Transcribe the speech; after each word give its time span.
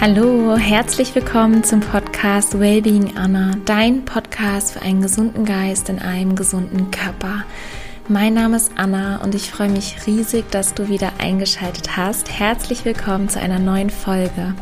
Hallo, 0.00 0.56
herzlich 0.56 1.12
willkommen 1.16 1.64
zum 1.64 1.80
Podcast 1.80 2.60
Wellbeing 2.60 3.16
Anna, 3.16 3.56
dein 3.64 4.04
Podcast 4.04 4.74
für 4.74 4.82
einen 4.82 5.02
gesunden 5.02 5.44
Geist 5.44 5.88
in 5.88 5.98
einem 5.98 6.36
gesunden 6.36 6.92
Körper. 6.92 7.44
Mein 8.06 8.34
Name 8.34 8.58
ist 8.58 8.70
Anna 8.76 9.20
und 9.24 9.34
ich 9.34 9.50
freue 9.50 9.70
mich 9.70 10.06
riesig, 10.06 10.48
dass 10.52 10.74
du 10.74 10.88
wieder 10.88 11.14
eingeschaltet 11.18 11.96
hast. 11.96 12.30
Herzlich 12.30 12.84
willkommen 12.84 13.28
zu 13.28 13.40
einer 13.40 13.58
neuen 13.58 13.90
Folge. 13.90 14.54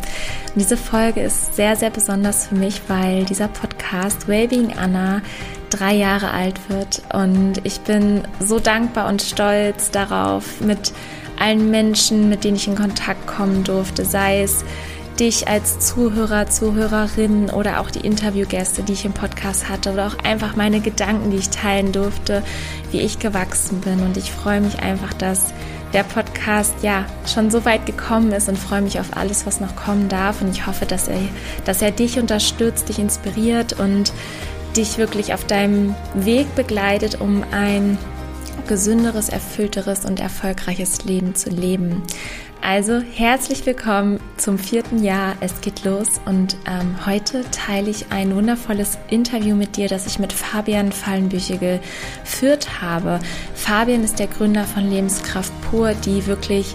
Und 0.54 0.56
diese 0.56 0.78
Folge 0.78 1.20
ist 1.20 1.54
sehr, 1.54 1.76
sehr 1.76 1.90
besonders 1.90 2.46
für 2.46 2.54
mich, 2.54 2.80
weil 2.88 3.26
dieser 3.26 3.48
Podcast 3.48 4.28
Wellbeing 4.28 4.72
Anna 4.78 5.20
drei 5.68 5.92
Jahre 5.96 6.30
alt 6.30 6.58
wird 6.70 7.02
und 7.12 7.60
ich 7.64 7.80
bin 7.80 8.22
so 8.40 8.58
dankbar 8.58 9.06
und 9.10 9.20
stolz 9.20 9.90
darauf, 9.90 10.62
mit 10.62 10.94
allen 11.38 11.70
Menschen, 11.70 12.30
mit 12.30 12.44
denen 12.44 12.56
ich 12.56 12.68
in 12.68 12.74
Kontakt 12.74 13.26
kommen 13.26 13.64
durfte, 13.64 14.06
sei 14.06 14.40
es 14.40 14.64
dich 15.16 15.48
als 15.48 15.78
Zuhörer, 15.78 16.48
Zuhörerin 16.48 17.50
oder 17.50 17.80
auch 17.80 17.90
die 17.90 18.00
Interviewgäste, 18.06 18.82
die 18.82 18.92
ich 18.92 19.04
im 19.04 19.12
Podcast 19.12 19.68
hatte 19.68 19.92
oder 19.92 20.06
auch 20.06 20.18
einfach 20.24 20.56
meine 20.56 20.80
Gedanken, 20.80 21.30
die 21.30 21.38
ich 21.38 21.50
teilen 21.50 21.92
durfte, 21.92 22.42
wie 22.90 23.00
ich 23.00 23.18
gewachsen 23.18 23.80
bin. 23.80 24.00
Und 24.00 24.16
ich 24.16 24.30
freue 24.30 24.60
mich 24.60 24.80
einfach, 24.80 25.14
dass 25.14 25.52
der 25.92 26.02
Podcast 26.02 26.74
ja 26.82 27.06
schon 27.32 27.50
so 27.50 27.64
weit 27.64 27.86
gekommen 27.86 28.32
ist 28.32 28.48
und 28.48 28.58
freue 28.58 28.82
mich 28.82 29.00
auf 29.00 29.16
alles, 29.16 29.46
was 29.46 29.60
noch 29.60 29.76
kommen 29.76 30.08
darf. 30.08 30.42
Und 30.42 30.50
ich 30.50 30.66
hoffe, 30.66 30.86
dass 30.86 31.08
er, 31.08 31.18
dass 31.64 31.82
er 31.82 31.90
dich 31.90 32.18
unterstützt, 32.18 32.88
dich 32.88 32.98
inspiriert 32.98 33.78
und 33.78 34.12
dich 34.76 34.98
wirklich 34.98 35.32
auf 35.32 35.44
deinem 35.46 35.94
Weg 36.14 36.54
begleitet, 36.54 37.20
um 37.20 37.44
ein 37.50 37.96
gesünderes, 38.66 39.28
erfüllteres 39.28 40.04
und 40.04 40.20
erfolgreiches 40.20 41.04
Leben 41.04 41.34
zu 41.34 41.50
leben. 41.50 42.02
Also 42.68 43.00
herzlich 43.00 43.64
willkommen 43.64 44.18
zum 44.38 44.58
vierten 44.58 45.04
Jahr. 45.04 45.36
Es 45.38 45.60
geht 45.60 45.84
los 45.84 46.20
und 46.24 46.56
ähm, 46.66 47.06
heute 47.06 47.48
teile 47.52 47.88
ich 47.88 48.06
ein 48.10 48.34
wundervolles 48.34 48.98
Interview 49.08 49.54
mit 49.54 49.76
dir, 49.76 49.86
das 49.86 50.08
ich 50.08 50.18
mit 50.18 50.32
Fabian 50.32 50.90
Fallenbüche 50.90 51.58
geführt 51.58 52.82
habe. 52.82 53.20
Fabian 53.54 54.02
ist 54.02 54.18
der 54.18 54.26
Gründer 54.26 54.64
von 54.64 54.90
Lebenskraft 54.90 55.52
pur, 55.70 55.94
die 55.94 56.26
wirklich 56.26 56.74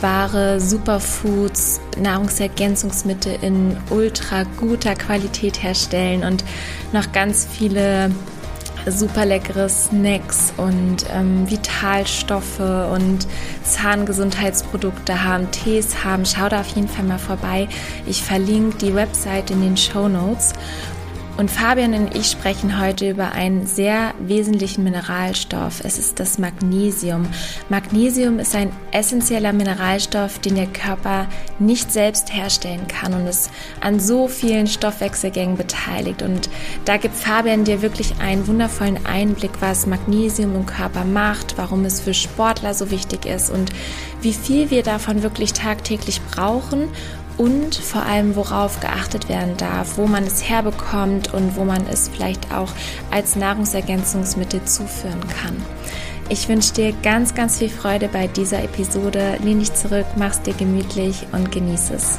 wahre 0.00 0.60
Superfoods, 0.60 1.80
Nahrungsergänzungsmittel 1.96 3.38
in 3.40 3.76
ultra 3.90 4.42
guter 4.42 4.96
Qualität 4.96 5.62
herstellen 5.62 6.24
und 6.24 6.42
noch 6.92 7.12
ganz 7.12 7.46
viele 7.48 8.10
super 8.92 9.24
leckere 9.24 9.68
Snacks 9.68 10.52
und 10.56 11.04
ähm, 11.12 11.48
Vitalstoffe 11.50 12.60
und 12.60 13.26
Zahngesundheitsprodukte 13.64 15.24
haben, 15.24 15.50
Tees 15.50 16.04
haben. 16.04 16.24
Schau 16.24 16.48
da 16.48 16.60
auf 16.60 16.68
jeden 16.68 16.88
Fall 16.88 17.04
mal 17.04 17.18
vorbei. 17.18 17.68
Ich 18.06 18.22
verlinke 18.22 18.78
die 18.78 18.94
Website 18.94 19.50
in 19.50 19.60
den 19.60 19.76
Show 19.76 20.08
Notes. 20.08 20.54
Und 21.38 21.52
Fabian 21.52 21.94
und 21.94 22.16
ich 22.16 22.26
sprechen 22.26 22.80
heute 22.80 23.10
über 23.10 23.30
einen 23.30 23.64
sehr 23.64 24.12
wesentlichen 24.18 24.82
Mineralstoff. 24.82 25.84
Es 25.84 25.96
ist 25.96 26.18
das 26.18 26.36
Magnesium. 26.36 27.28
Magnesium 27.68 28.40
ist 28.40 28.56
ein 28.56 28.72
essentieller 28.90 29.52
Mineralstoff, 29.52 30.40
den 30.40 30.56
der 30.56 30.66
Körper 30.66 31.28
nicht 31.60 31.92
selbst 31.92 32.34
herstellen 32.34 32.88
kann 32.88 33.14
und 33.14 33.28
ist 33.28 33.52
an 33.80 34.00
so 34.00 34.26
vielen 34.26 34.66
Stoffwechselgängen 34.66 35.56
beteiligt. 35.56 36.22
Und 36.22 36.50
da 36.84 36.96
gibt 36.96 37.14
Fabian 37.14 37.62
dir 37.62 37.82
wirklich 37.82 38.18
einen 38.20 38.48
wundervollen 38.48 39.06
Einblick, 39.06 39.52
was 39.60 39.86
Magnesium 39.86 40.56
im 40.56 40.66
Körper 40.66 41.04
macht, 41.04 41.56
warum 41.56 41.84
es 41.84 42.00
für 42.00 42.14
Sportler 42.14 42.74
so 42.74 42.90
wichtig 42.90 43.26
ist 43.26 43.48
und 43.48 43.70
wie 44.22 44.32
viel 44.32 44.72
wir 44.72 44.82
davon 44.82 45.22
wirklich 45.22 45.52
tagtäglich 45.52 46.20
brauchen 46.32 46.88
und 47.38 47.74
vor 47.74 48.02
allem, 48.02 48.36
worauf 48.36 48.80
geachtet 48.80 49.28
werden 49.28 49.56
darf, 49.56 49.96
wo 49.96 50.06
man 50.06 50.24
es 50.24 50.48
herbekommt 50.48 51.32
und 51.32 51.56
wo 51.56 51.64
man 51.64 51.86
es 51.86 52.08
vielleicht 52.08 52.52
auch 52.52 52.68
als 53.10 53.36
Nahrungsergänzungsmittel 53.36 54.64
zuführen 54.64 55.20
kann. 55.42 55.56
Ich 56.28 56.48
wünsche 56.48 56.74
dir 56.74 56.92
ganz, 57.02 57.34
ganz 57.34 57.58
viel 57.58 57.70
Freude 57.70 58.08
bei 58.08 58.26
dieser 58.26 58.62
Episode. 58.62 59.38
Lehn 59.42 59.60
dich 59.60 59.72
zurück, 59.72 60.04
mach's 60.16 60.42
dir 60.42 60.52
gemütlich 60.52 61.26
und 61.32 61.50
genieße 61.50 61.94
es. 61.94 62.18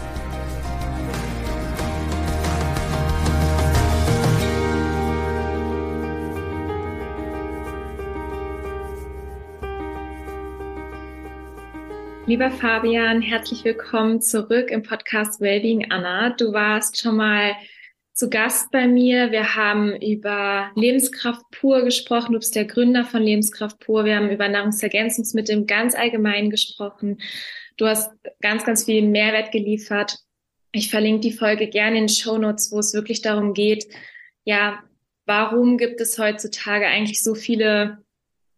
Lieber 12.29 12.51
Fabian, 12.51 13.23
herzlich 13.23 13.65
willkommen 13.65 14.21
zurück 14.21 14.69
im 14.69 14.83
Podcast 14.83 15.41
Wellbeing 15.41 15.89
Anna. 15.89 16.29
Du 16.29 16.53
warst 16.53 17.01
schon 17.01 17.15
mal 17.15 17.55
zu 18.13 18.29
Gast 18.29 18.69
bei 18.69 18.87
mir. 18.87 19.31
Wir 19.31 19.55
haben 19.55 19.99
über 19.99 20.69
Lebenskraft 20.75 21.41
pur 21.49 21.83
gesprochen. 21.83 22.33
Du 22.33 22.37
bist 22.37 22.55
der 22.55 22.65
Gründer 22.65 23.03
von 23.03 23.23
Lebenskraft 23.23 23.79
pur. 23.79 24.05
Wir 24.05 24.15
haben 24.15 24.29
über 24.29 24.47
Nahrungsergänzungsmittel 24.47 25.65
ganz 25.65 25.95
allgemein 25.95 26.51
gesprochen. 26.51 27.19
Du 27.77 27.87
hast 27.87 28.11
ganz, 28.41 28.63
ganz 28.63 28.85
viel 28.85 29.01
Mehrwert 29.01 29.51
geliefert. 29.51 30.19
Ich 30.71 30.91
verlinke 30.91 31.21
die 31.21 31.33
Folge 31.33 31.67
gerne 31.67 31.97
in 31.97 32.09
Show 32.09 32.37
Notes, 32.37 32.71
wo 32.71 32.77
es 32.77 32.93
wirklich 32.93 33.23
darum 33.23 33.55
geht, 33.55 33.87
ja, 34.43 34.83
warum 35.25 35.79
gibt 35.79 35.99
es 35.99 36.19
heutzutage 36.19 36.85
eigentlich 36.85 37.23
so 37.23 37.33
viele 37.33 38.03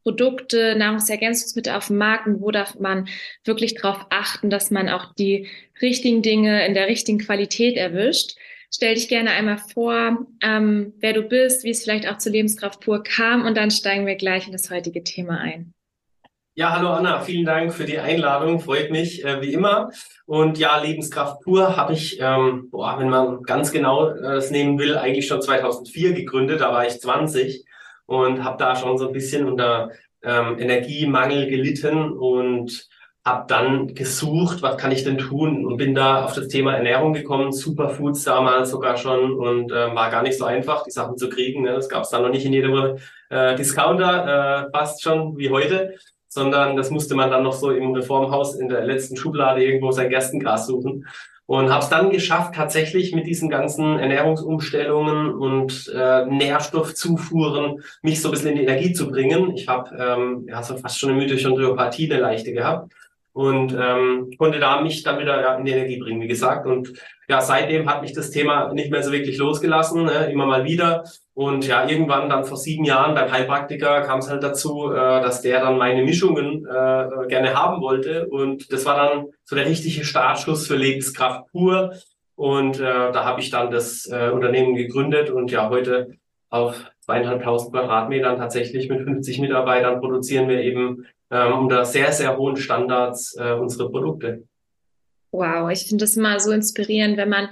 Produkte, 0.03 0.75
Nahrungsergänzungsmittel 0.75 1.73
auf 1.73 1.87
dem 1.87 1.97
Markt 1.97 2.27
und 2.27 2.41
wo 2.41 2.51
darf 2.51 2.79
man 2.79 3.07
wirklich 3.45 3.75
darauf 3.75 4.05
achten, 4.09 4.49
dass 4.49 4.71
man 4.71 4.89
auch 4.89 5.13
die 5.13 5.47
richtigen 5.81 6.21
Dinge 6.21 6.65
in 6.65 6.73
der 6.73 6.87
richtigen 6.87 7.19
Qualität 7.19 7.77
erwischt. 7.77 8.37
Stell 8.73 8.95
dich 8.95 9.09
gerne 9.09 9.31
einmal 9.31 9.57
vor, 9.57 10.25
ähm, 10.41 10.93
wer 10.99 11.13
du 11.13 11.23
bist, 11.23 11.63
wie 11.63 11.71
es 11.71 11.83
vielleicht 11.83 12.07
auch 12.07 12.17
zur 12.17 12.31
Lebenskraft 12.31 12.79
pur 12.79 13.03
kam 13.03 13.45
und 13.45 13.57
dann 13.57 13.69
steigen 13.69 14.05
wir 14.05 14.15
gleich 14.15 14.45
in 14.45 14.53
das 14.53 14.69
heutige 14.69 15.03
Thema 15.03 15.39
ein. 15.39 15.73
Ja, 16.53 16.75
hallo 16.75 16.89
Anna, 16.89 17.21
vielen 17.21 17.45
Dank 17.45 17.73
für 17.73 17.85
die 17.85 17.97
Einladung, 17.97 18.59
freut 18.59 18.91
mich 18.91 19.23
äh, 19.23 19.41
wie 19.41 19.53
immer. 19.53 19.89
Und 20.25 20.57
ja, 20.57 20.81
Lebenskraft 20.81 21.41
pur 21.41 21.77
habe 21.77 21.93
ich, 21.93 22.19
ähm, 22.19 22.69
boah, 22.69 22.99
wenn 22.99 23.09
man 23.09 23.43
ganz 23.43 23.71
genau 23.71 24.09
äh, 24.09 24.35
es 24.35 24.51
nehmen 24.51 24.77
will, 24.77 24.97
eigentlich 24.97 25.27
schon 25.27 25.41
2004 25.41 26.13
gegründet, 26.13 26.59
da 26.59 26.73
war 26.73 26.85
ich 26.85 26.99
20 26.99 27.65
und 28.11 28.43
habe 28.43 28.57
da 28.57 28.75
schon 28.75 28.97
so 28.97 29.07
ein 29.07 29.13
bisschen 29.13 29.47
unter 29.47 29.91
ähm, 30.21 30.59
Energiemangel 30.59 31.47
gelitten 31.47 32.11
und 32.11 32.89
habe 33.23 33.45
dann 33.47 33.93
gesucht, 33.93 34.61
was 34.61 34.77
kann 34.77 34.91
ich 34.91 35.05
denn 35.05 35.17
tun 35.17 35.65
und 35.65 35.77
bin 35.77 35.95
da 35.95 36.25
auf 36.25 36.33
das 36.33 36.49
Thema 36.49 36.73
Ernährung 36.73 37.13
gekommen, 37.13 37.53
Superfoods 37.53 38.23
damals 38.25 38.71
sogar 38.71 38.97
schon 38.97 39.33
und 39.33 39.71
äh, 39.71 39.95
war 39.95 40.09
gar 40.09 40.23
nicht 40.23 40.37
so 40.37 40.43
einfach, 40.43 40.83
die 40.83 40.91
Sachen 40.91 41.17
zu 41.17 41.29
kriegen. 41.29 41.61
Ne? 41.61 41.71
Das 41.71 41.87
gab 41.87 42.03
es 42.03 42.09
dann 42.09 42.23
noch 42.23 42.31
nicht 42.31 42.45
in 42.45 42.51
jedem 42.51 42.97
äh, 43.29 43.55
Discounter, 43.55 44.67
äh, 44.67 44.71
fast 44.77 45.01
schon 45.03 45.37
wie 45.37 45.49
heute, 45.49 45.95
sondern 46.27 46.75
das 46.75 46.89
musste 46.89 47.15
man 47.15 47.29
dann 47.29 47.43
noch 47.43 47.53
so 47.53 47.71
im 47.71 47.93
Reformhaus 47.93 48.55
in 48.55 48.67
der 48.67 48.83
letzten 48.83 49.15
Schublade 49.15 49.63
irgendwo 49.63 49.91
sein 49.91 50.09
Gerstengras 50.09 50.67
suchen 50.67 51.05
und 51.51 51.69
habe 51.69 51.83
es 51.83 51.89
dann 51.89 52.11
geschafft, 52.11 52.55
tatsächlich 52.55 53.13
mit 53.13 53.27
diesen 53.27 53.49
ganzen 53.49 53.99
Ernährungsumstellungen 53.99 55.33
und 55.33 55.91
äh, 55.93 56.25
Nährstoffzufuhren 56.25 57.83
mich 58.01 58.21
so 58.21 58.29
ein 58.29 58.31
bisschen 58.31 58.51
in 58.51 58.55
die 58.55 58.63
Energie 58.63 58.93
zu 58.93 59.09
bringen. 59.09 59.53
Ich 59.53 59.67
habe 59.67 59.93
ähm, 59.99 60.45
ja, 60.47 60.63
so 60.63 60.77
fast 60.77 60.97
schon 60.97 61.09
eine 61.09 61.19
Mitochondriopathie, 61.19 62.09
eine 62.09 62.21
leichte 62.21 62.53
gehabt 62.53 62.93
und 63.33 63.75
ähm, 63.77 64.31
konnte 64.37 64.59
da 64.59 64.79
mich 64.79 65.03
dann 65.03 65.19
wieder 65.19 65.41
ja, 65.41 65.55
in 65.55 65.65
die 65.65 65.73
Energie 65.73 65.97
bringen, 65.99 66.21
wie 66.21 66.29
gesagt. 66.29 66.65
Und 66.65 66.93
ja, 67.31 67.39
seitdem 67.39 67.89
hat 67.89 68.01
mich 68.01 68.11
das 68.11 68.29
Thema 68.29 68.73
nicht 68.73 68.91
mehr 68.91 69.01
so 69.03 69.13
wirklich 69.13 69.37
losgelassen, 69.37 70.03
ne? 70.03 70.29
immer 70.29 70.45
mal 70.45 70.65
wieder. 70.65 71.05
Und 71.33 71.65
ja, 71.65 71.87
irgendwann 71.87 72.29
dann 72.29 72.43
vor 72.43 72.57
sieben 72.57 72.83
Jahren 72.83 73.15
beim 73.15 73.31
Heilpraktiker 73.31 74.01
kam 74.01 74.19
es 74.19 74.29
halt 74.29 74.43
dazu, 74.43 74.91
äh, 74.91 74.95
dass 74.95 75.41
der 75.41 75.61
dann 75.61 75.77
meine 75.77 76.03
Mischungen 76.03 76.65
äh, 76.65 77.27
gerne 77.29 77.53
haben 77.55 77.81
wollte. 77.81 78.27
Und 78.27 78.73
das 78.73 78.85
war 78.85 78.97
dann 78.97 79.27
so 79.45 79.55
der 79.55 79.65
richtige 79.65 80.03
Startschuss 80.03 80.67
für 80.67 80.75
Lebenskraft 80.75 81.49
pur. 81.53 81.93
Und 82.35 82.81
äh, 82.81 83.13
da 83.13 83.23
habe 83.23 83.39
ich 83.39 83.49
dann 83.49 83.71
das 83.71 84.09
äh, 84.11 84.29
Unternehmen 84.29 84.75
gegründet 84.75 85.29
und 85.29 85.51
ja, 85.51 85.69
heute 85.69 86.15
auf 86.49 86.83
zweieinhalbtausend 86.99 87.71
Quadratmetern 87.71 88.37
tatsächlich 88.37 88.89
mit 88.89 89.03
50 89.03 89.39
Mitarbeitern 89.39 90.01
produzieren 90.01 90.49
wir 90.49 90.59
eben 90.59 91.05
ähm, 91.29 91.53
unter 91.53 91.85
sehr, 91.85 92.11
sehr 92.11 92.35
hohen 92.35 92.57
Standards 92.57 93.37
äh, 93.39 93.53
unsere 93.53 93.89
Produkte. 93.89 94.43
Wow, 95.31 95.69
ich 95.71 95.87
finde 95.87 96.03
das 96.03 96.17
immer 96.17 96.39
so 96.39 96.51
inspirierend, 96.51 97.17
wenn 97.17 97.29
man 97.29 97.49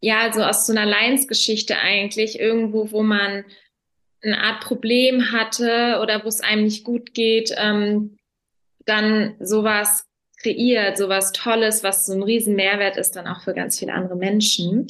ja 0.00 0.32
so 0.32 0.42
aus 0.42 0.66
so 0.66 0.72
einer 0.72 0.86
Leidensgeschichte 0.86 1.76
eigentlich 1.76 2.38
irgendwo, 2.38 2.90
wo 2.90 3.02
man 3.02 3.44
eine 4.22 4.40
Art 4.40 4.62
Problem 4.62 5.32
hatte 5.32 6.00
oder 6.02 6.24
wo 6.24 6.28
es 6.28 6.40
einem 6.40 6.64
nicht 6.64 6.84
gut 6.84 7.14
geht, 7.14 7.54
ähm, 7.56 8.18
dann 8.84 9.36
sowas 9.40 10.04
kreiert, 10.42 10.98
sowas 10.98 11.32
Tolles, 11.32 11.82
was 11.82 12.06
so 12.06 12.14
ein 12.14 12.22
riesen 12.22 12.54
Mehrwert 12.54 12.96
ist 12.96 13.16
dann 13.16 13.26
auch 13.26 13.42
für 13.42 13.54
ganz 13.54 13.78
viele 13.78 13.92
andere 13.92 14.16
Menschen. 14.16 14.88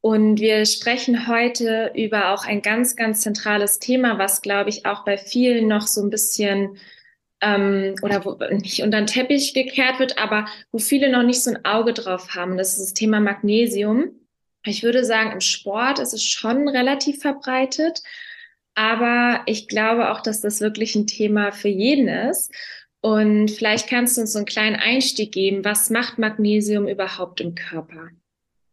Und 0.00 0.38
wir 0.38 0.66
sprechen 0.66 1.28
heute 1.28 1.92
über 1.94 2.34
auch 2.34 2.44
ein 2.44 2.60
ganz, 2.60 2.96
ganz 2.96 3.22
zentrales 3.22 3.78
Thema, 3.78 4.18
was, 4.18 4.42
glaube 4.42 4.68
ich, 4.68 4.84
auch 4.84 5.04
bei 5.04 5.16
vielen 5.16 5.66
noch 5.66 5.86
so 5.86 6.02
ein 6.02 6.10
bisschen 6.10 6.76
ähm, 7.44 7.94
oder 8.02 8.24
wo 8.24 8.36
nicht 8.50 8.82
unter 8.82 8.98
den 8.98 9.06
Teppich 9.06 9.52
gekehrt 9.54 9.98
wird, 9.98 10.18
aber 10.18 10.46
wo 10.72 10.78
viele 10.78 11.10
noch 11.10 11.22
nicht 11.22 11.42
so 11.42 11.50
ein 11.50 11.64
Auge 11.64 11.92
drauf 11.92 12.34
haben. 12.34 12.56
Das 12.56 12.72
ist 12.72 12.80
das 12.80 12.94
Thema 12.94 13.20
Magnesium. 13.20 14.10
Ich 14.64 14.82
würde 14.82 15.04
sagen, 15.04 15.32
im 15.32 15.40
Sport 15.40 15.98
ist 15.98 16.14
es 16.14 16.24
schon 16.24 16.68
relativ 16.68 17.20
verbreitet, 17.20 18.02
aber 18.74 19.42
ich 19.46 19.68
glaube 19.68 20.10
auch, 20.10 20.20
dass 20.20 20.40
das 20.40 20.60
wirklich 20.60 20.94
ein 20.94 21.06
Thema 21.06 21.52
für 21.52 21.68
jeden 21.68 22.08
ist. 22.08 22.50
Und 23.02 23.50
vielleicht 23.50 23.90
kannst 23.90 24.16
du 24.16 24.22
uns 24.22 24.32
so 24.32 24.38
einen 24.38 24.46
kleinen 24.46 24.76
Einstieg 24.76 25.32
geben. 25.32 25.64
Was 25.64 25.90
macht 25.90 26.18
Magnesium 26.18 26.88
überhaupt 26.88 27.42
im 27.42 27.54
Körper? 27.54 28.08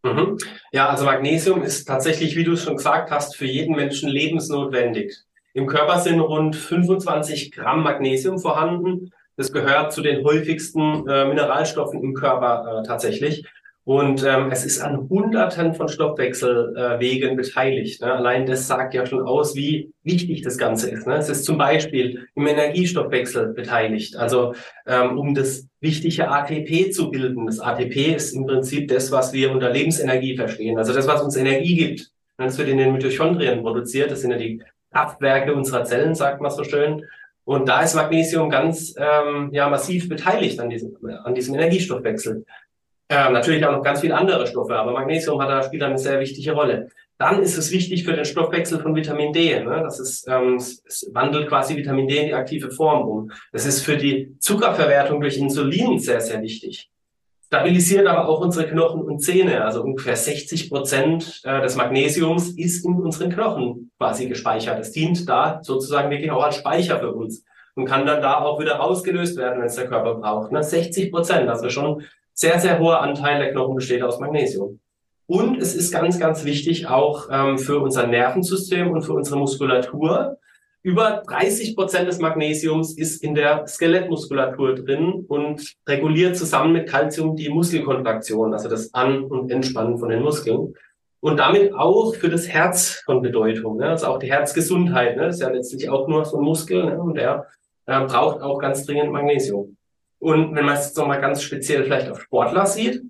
Mhm. 0.03 0.37
Ja, 0.71 0.89
also 0.89 1.03
Magnesium 1.03 1.61
ist 1.61 1.85
tatsächlich, 1.85 2.37
wie 2.37 2.45
du 2.45 2.53
es 2.53 2.63
schon 2.63 2.77
gesagt 2.77 3.11
hast, 3.11 3.35
für 3.35 3.45
jeden 3.45 3.75
Menschen 3.75 4.09
lebensnotwendig. 4.09 5.17
Im 5.53 5.67
Körper 5.67 5.99
sind 5.99 6.19
rund 6.19 6.55
25 6.55 7.51
Gramm 7.51 7.83
Magnesium 7.83 8.39
vorhanden. 8.39 9.11
Das 9.35 9.51
gehört 9.51 9.91
zu 9.91 10.01
den 10.01 10.23
häufigsten 10.23 11.07
äh, 11.07 11.25
Mineralstoffen 11.25 12.01
im 12.03 12.13
Körper 12.13 12.81
äh, 12.81 12.87
tatsächlich. 12.87 13.45
Und 13.83 14.23
ähm, 14.23 14.51
es 14.51 14.63
ist 14.63 14.79
an 14.79 15.09
Hunderten 15.09 15.73
von 15.73 15.89
Stoffwechselwegen 15.89 17.31
äh, 17.31 17.35
beteiligt. 17.35 18.01
Ne? 18.01 18.13
Allein 18.13 18.45
das 18.45 18.67
sagt 18.67 18.93
ja 18.93 19.07
schon 19.07 19.23
aus, 19.23 19.55
wie 19.55 19.91
wichtig 20.03 20.43
das 20.43 20.59
Ganze 20.59 20.91
ist. 20.91 21.07
Ne? 21.07 21.15
Es 21.15 21.29
ist 21.29 21.45
zum 21.45 21.57
Beispiel 21.57 22.27
im 22.35 22.45
Energiestoffwechsel 22.45 23.53
beteiligt, 23.53 24.15
also 24.15 24.53
ähm, 24.85 25.17
um 25.17 25.33
das 25.33 25.67
wichtige 25.79 26.29
ATP 26.29 26.91
zu 26.91 27.09
bilden. 27.09 27.47
Das 27.47 27.59
ATP 27.59 28.15
ist 28.15 28.33
im 28.33 28.45
Prinzip 28.45 28.87
das, 28.87 29.11
was 29.11 29.33
wir 29.33 29.51
unter 29.51 29.71
Lebensenergie 29.71 30.37
verstehen, 30.37 30.77
also 30.77 30.93
das, 30.93 31.07
was 31.07 31.23
uns 31.23 31.35
Energie 31.35 31.75
gibt. 31.75 32.11
Das 32.37 32.57
wird 32.57 32.69
in 32.69 32.77
den 32.77 32.93
Mitochondrien 32.93 33.61
produziert. 33.61 34.11
Das 34.11 34.21
sind 34.21 34.31
ja 34.31 34.37
die 34.37 34.61
Kraftwerke 34.91 35.53
unserer 35.53 35.83
Zellen, 35.83 36.15
sagt 36.15 36.41
man 36.41 36.51
so 36.51 36.63
schön. 36.63 37.05
Und 37.43 37.67
da 37.67 37.81
ist 37.81 37.95
Magnesium 37.95 38.49
ganz 38.49 38.93
ähm, 38.97 39.49
ja, 39.51 39.67
massiv 39.69 40.07
beteiligt 40.07 40.59
an 40.59 40.69
diesem, 40.69 40.97
an 41.23 41.33
diesem 41.33 41.55
Energiestoffwechsel. 41.55 42.45
Ähm, 43.09 43.33
natürlich 43.33 43.65
auch 43.65 43.71
noch 43.71 43.83
ganz 43.83 44.01
viele 44.01 44.15
andere 44.15 44.47
Stoffe, 44.47 44.75
aber 44.75 44.93
Magnesium 44.93 45.41
hat 45.41 45.49
da, 45.49 45.63
spielt 45.63 45.83
eine 45.83 45.97
sehr 45.97 46.19
wichtige 46.19 46.53
Rolle. 46.53 46.89
Dann 47.17 47.41
ist 47.41 47.57
es 47.57 47.71
wichtig 47.71 48.05
für 48.05 48.13
den 48.13 48.25
Stoffwechsel 48.25 48.79
von 48.79 48.95
Vitamin 48.95 49.33
D. 49.33 49.59
Ne? 49.59 49.81
Das 49.83 49.99
ist, 49.99 50.27
ähm, 50.27 50.55
es 50.55 51.09
wandelt 51.13 51.49
quasi 51.49 51.75
Vitamin 51.75 52.07
D 52.07 52.17
in 52.17 52.27
die 52.27 52.33
aktive 52.33 52.71
Form 52.71 53.07
um. 53.07 53.31
Das 53.51 53.65
ist 53.65 53.81
für 53.81 53.97
die 53.97 54.37
Zuckerverwertung 54.39 55.19
durch 55.19 55.37
Insulin 55.37 55.99
sehr, 55.99 56.21
sehr 56.21 56.41
wichtig 56.41 56.90
stabilisiert 57.51 58.07
aber 58.07 58.29
auch 58.29 58.39
unsere 58.39 58.65
Knochen 58.65 59.01
und 59.01 59.19
Zähne. 59.19 59.65
Also 59.65 59.83
ungefähr 59.83 60.15
60 60.15 60.69
Prozent 60.69 61.41
äh, 61.43 61.61
des 61.61 61.75
Magnesiums 61.75 62.51
ist 62.51 62.85
in 62.85 62.93
unseren 62.93 63.29
Knochen 63.29 63.91
quasi 63.97 64.29
gespeichert. 64.29 64.79
Es 64.79 64.93
dient 64.93 65.27
da 65.27 65.59
sozusagen 65.61 66.09
wirklich 66.09 66.31
auch 66.31 66.43
als 66.43 66.55
Speicher 66.55 66.99
für 66.99 67.11
uns 67.11 67.43
und 67.75 67.83
kann 67.83 68.05
dann 68.05 68.21
da 68.21 68.39
auch 68.39 68.61
wieder 68.61 68.81
ausgelöst 68.81 69.35
werden, 69.35 69.59
wenn 69.59 69.67
es 69.67 69.75
der 69.75 69.89
Körper 69.89 70.15
braucht. 70.15 70.51
60 70.63 71.03
ne? 71.03 71.11
Prozent, 71.11 71.49
also 71.49 71.69
schon 71.69 72.03
sehr, 72.33 72.57
sehr 72.57 72.79
hoher 72.79 73.01
Anteil 73.01 73.39
der 73.39 73.51
Knochen 73.51 73.75
besteht 73.75 74.01
aus 74.01 74.21
Magnesium. 74.21 74.79
Und 75.27 75.61
es 75.61 75.75
ist 75.75 75.91
ganz, 75.91 76.19
ganz 76.19 76.45
wichtig 76.45 76.87
auch 76.87 77.27
ähm, 77.29 77.57
für 77.57 77.79
unser 77.79 78.07
Nervensystem 78.07 78.91
und 78.91 79.01
für 79.01 79.13
unsere 79.13 79.37
Muskulatur, 79.37 80.37
über 80.83 81.21
30 81.27 81.75
Prozent 81.75 82.07
des 82.07 82.19
Magnesiums 82.19 82.97
ist 82.97 83.23
in 83.23 83.35
der 83.35 83.67
Skelettmuskulatur 83.67 84.75
drin 84.75 85.25
und 85.27 85.75
reguliert 85.87 86.35
zusammen 86.35 86.73
mit 86.73 86.89
Calcium 86.89 87.35
die 87.35 87.49
Muskelkontraktion, 87.49 88.53
also 88.53 88.67
das 88.67 88.93
An- 88.93 89.25
und 89.25 89.51
Entspannen 89.51 89.99
von 89.99 90.09
den 90.09 90.23
Muskeln. 90.23 90.73
Und 91.19 91.37
damit 91.37 91.73
auch 91.75 92.15
für 92.15 92.29
das 92.29 92.47
Herz 92.47 93.03
von 93.05 93.21
Bedeutung. 93.21 93.77
Ne? 93.77 93.89
Also 93.89 94.07
auch 94.07 94.17
die 94.17 94.31
Herzgesundheit. 94.31 95.17
Ne? 95.17 95.27
Das 95.27 95.35
ist 95.35 95.41
ja 95.41 95.49
letztlich 95.49 95.87
auch 95.87 96.07
nur 96.07 96.25
so 96.25 96.37
ein 96.37 96.43
Muskel 96.43 96.83
ne? 96.83 96.99
und 96.99 97.15
der 97.15 97.45
äh, 97.85 97.99
braucht 98.05 98.41
auch 98.41 98.57
ganz 98.57 98.87
dringend 98.87 99.11
Magnesium. 99.11 99.77
Und 100.17 100.55
wenn 100.55 100.65
man 100.65 100.75
es 100.75 100.87
jetzt 100.87 100.97
nochmal 100.97 101.21
ganz 101.21 101.43
speziell 101.43 101.83
vielleicht 101.83 102.09
auf 102.09 102.21
Sportler 102.21 102.65
sieht, 102.65 103.03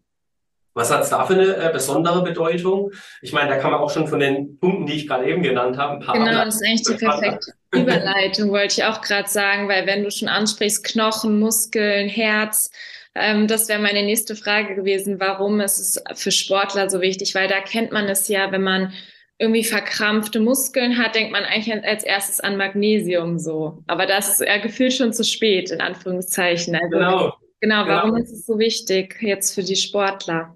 was 0.73 0.91
hat 0.91 1.03
es 1.03 1.09
da 1.09 1.25
für 1.25 1.33
eine 1.33 1.55
äh, 1.55 1.69
besondere 1.71 2.21
Bedeutung? 2.21 2.91
Ich 3.21 3.31
meine, 3.31 3.49
da 3.49 3.57
kann 3.57 3.71
man 3.71 3.79
auch 3.79 3.89
schon 3.89 4.07
von 4.07 4.19
den 4.19 4.57
Punkten, 4.59 4.85
die 4.85 4.93
ich 4.93 5.07
gerade 5.07 5.25
eben 5.25 5.41
genannt 5.41 5.77
habe, 5.77 5.93
ein 5.93 5.99
paar 6.01 6.15
Genau, 6.15 6.43
das 6.43 6.55
ist 6.55 6.65
eigentlich 6.65 6.83
die 6.83 7.05
perfekte 7.05 7.53
Überleitung, 7.73 8.51
wollte 8.51 8.79
ich 8.79 8.83
auch 8.83 9.01
gerade 9.01 9.29
sagen, 9.29 9.67
weil 9.67 9.87
wenn 9.87 10.03
du 10.03 10.11
schon 10.11 10.27
ansprichst, 10.27 10.83
Knochen, 10.83 11.39
Muskeln, 11.39 12.09
Herz, 12.09 12.71
ähm, 13.15 13.47
das 13.47 13.67
wäre 13.69 13.81
meine 13.81 14.03
nächste 14.03 14.35
Frage 14.35 14.75
gewesen, 14.75 15.19
warum 15.19 15.59
ist 15.61 15.79
es 15.79 16.03
für 16.19 16.31
Sportler 16.31 16.89
so 16.89 17.01
wichtig? 17.01 17.35
Weil 17.35 17.47
da 17.47 17.59
kennt 17.61 17.91
man 17.91 18.07
es 18.07 18.27
ja, 18.27 18.51
wenn 18.51 18.63
man 18.63 18.93
irgendwie 19.37 19.63
verkrampfte 19.63 20.39
Muskeln 20.39 20.97
hat, 20.97 21.15
denkt 21.15 21.31
man 21.31 21.43
eigentlich 21.43 21.73
als 21.83 22.03
erstes 22.03 22.39
an 22.39 22.57
Magnesium 22.57 23.39
so. 23.39 23.83
Aber 23.87 24.05
das 24.05 24.39
ist 24.39 24.47
ja 24.47 24.57
gefühlt 24.57 24.93
schon 24.93 25.13
zu 25.13 25.23
spät, 25.23 25.71
in 25.71 25.81
Anführungszeichen. 25.81 26.75
Also, 26.75 26.89
genau. 26.89 27.33
Genau, 27.59 27.87
warum 27.87 28.15
genau. 28.15 28.23
ist 28.23 28.31
es 28.31 28.45
so 28.45 28.57
wichtig 28.57 29.17
jetzt 29.21 29.53
für 29.53 29.63
die 29.63 29.75
Sportler? 29.75 30.55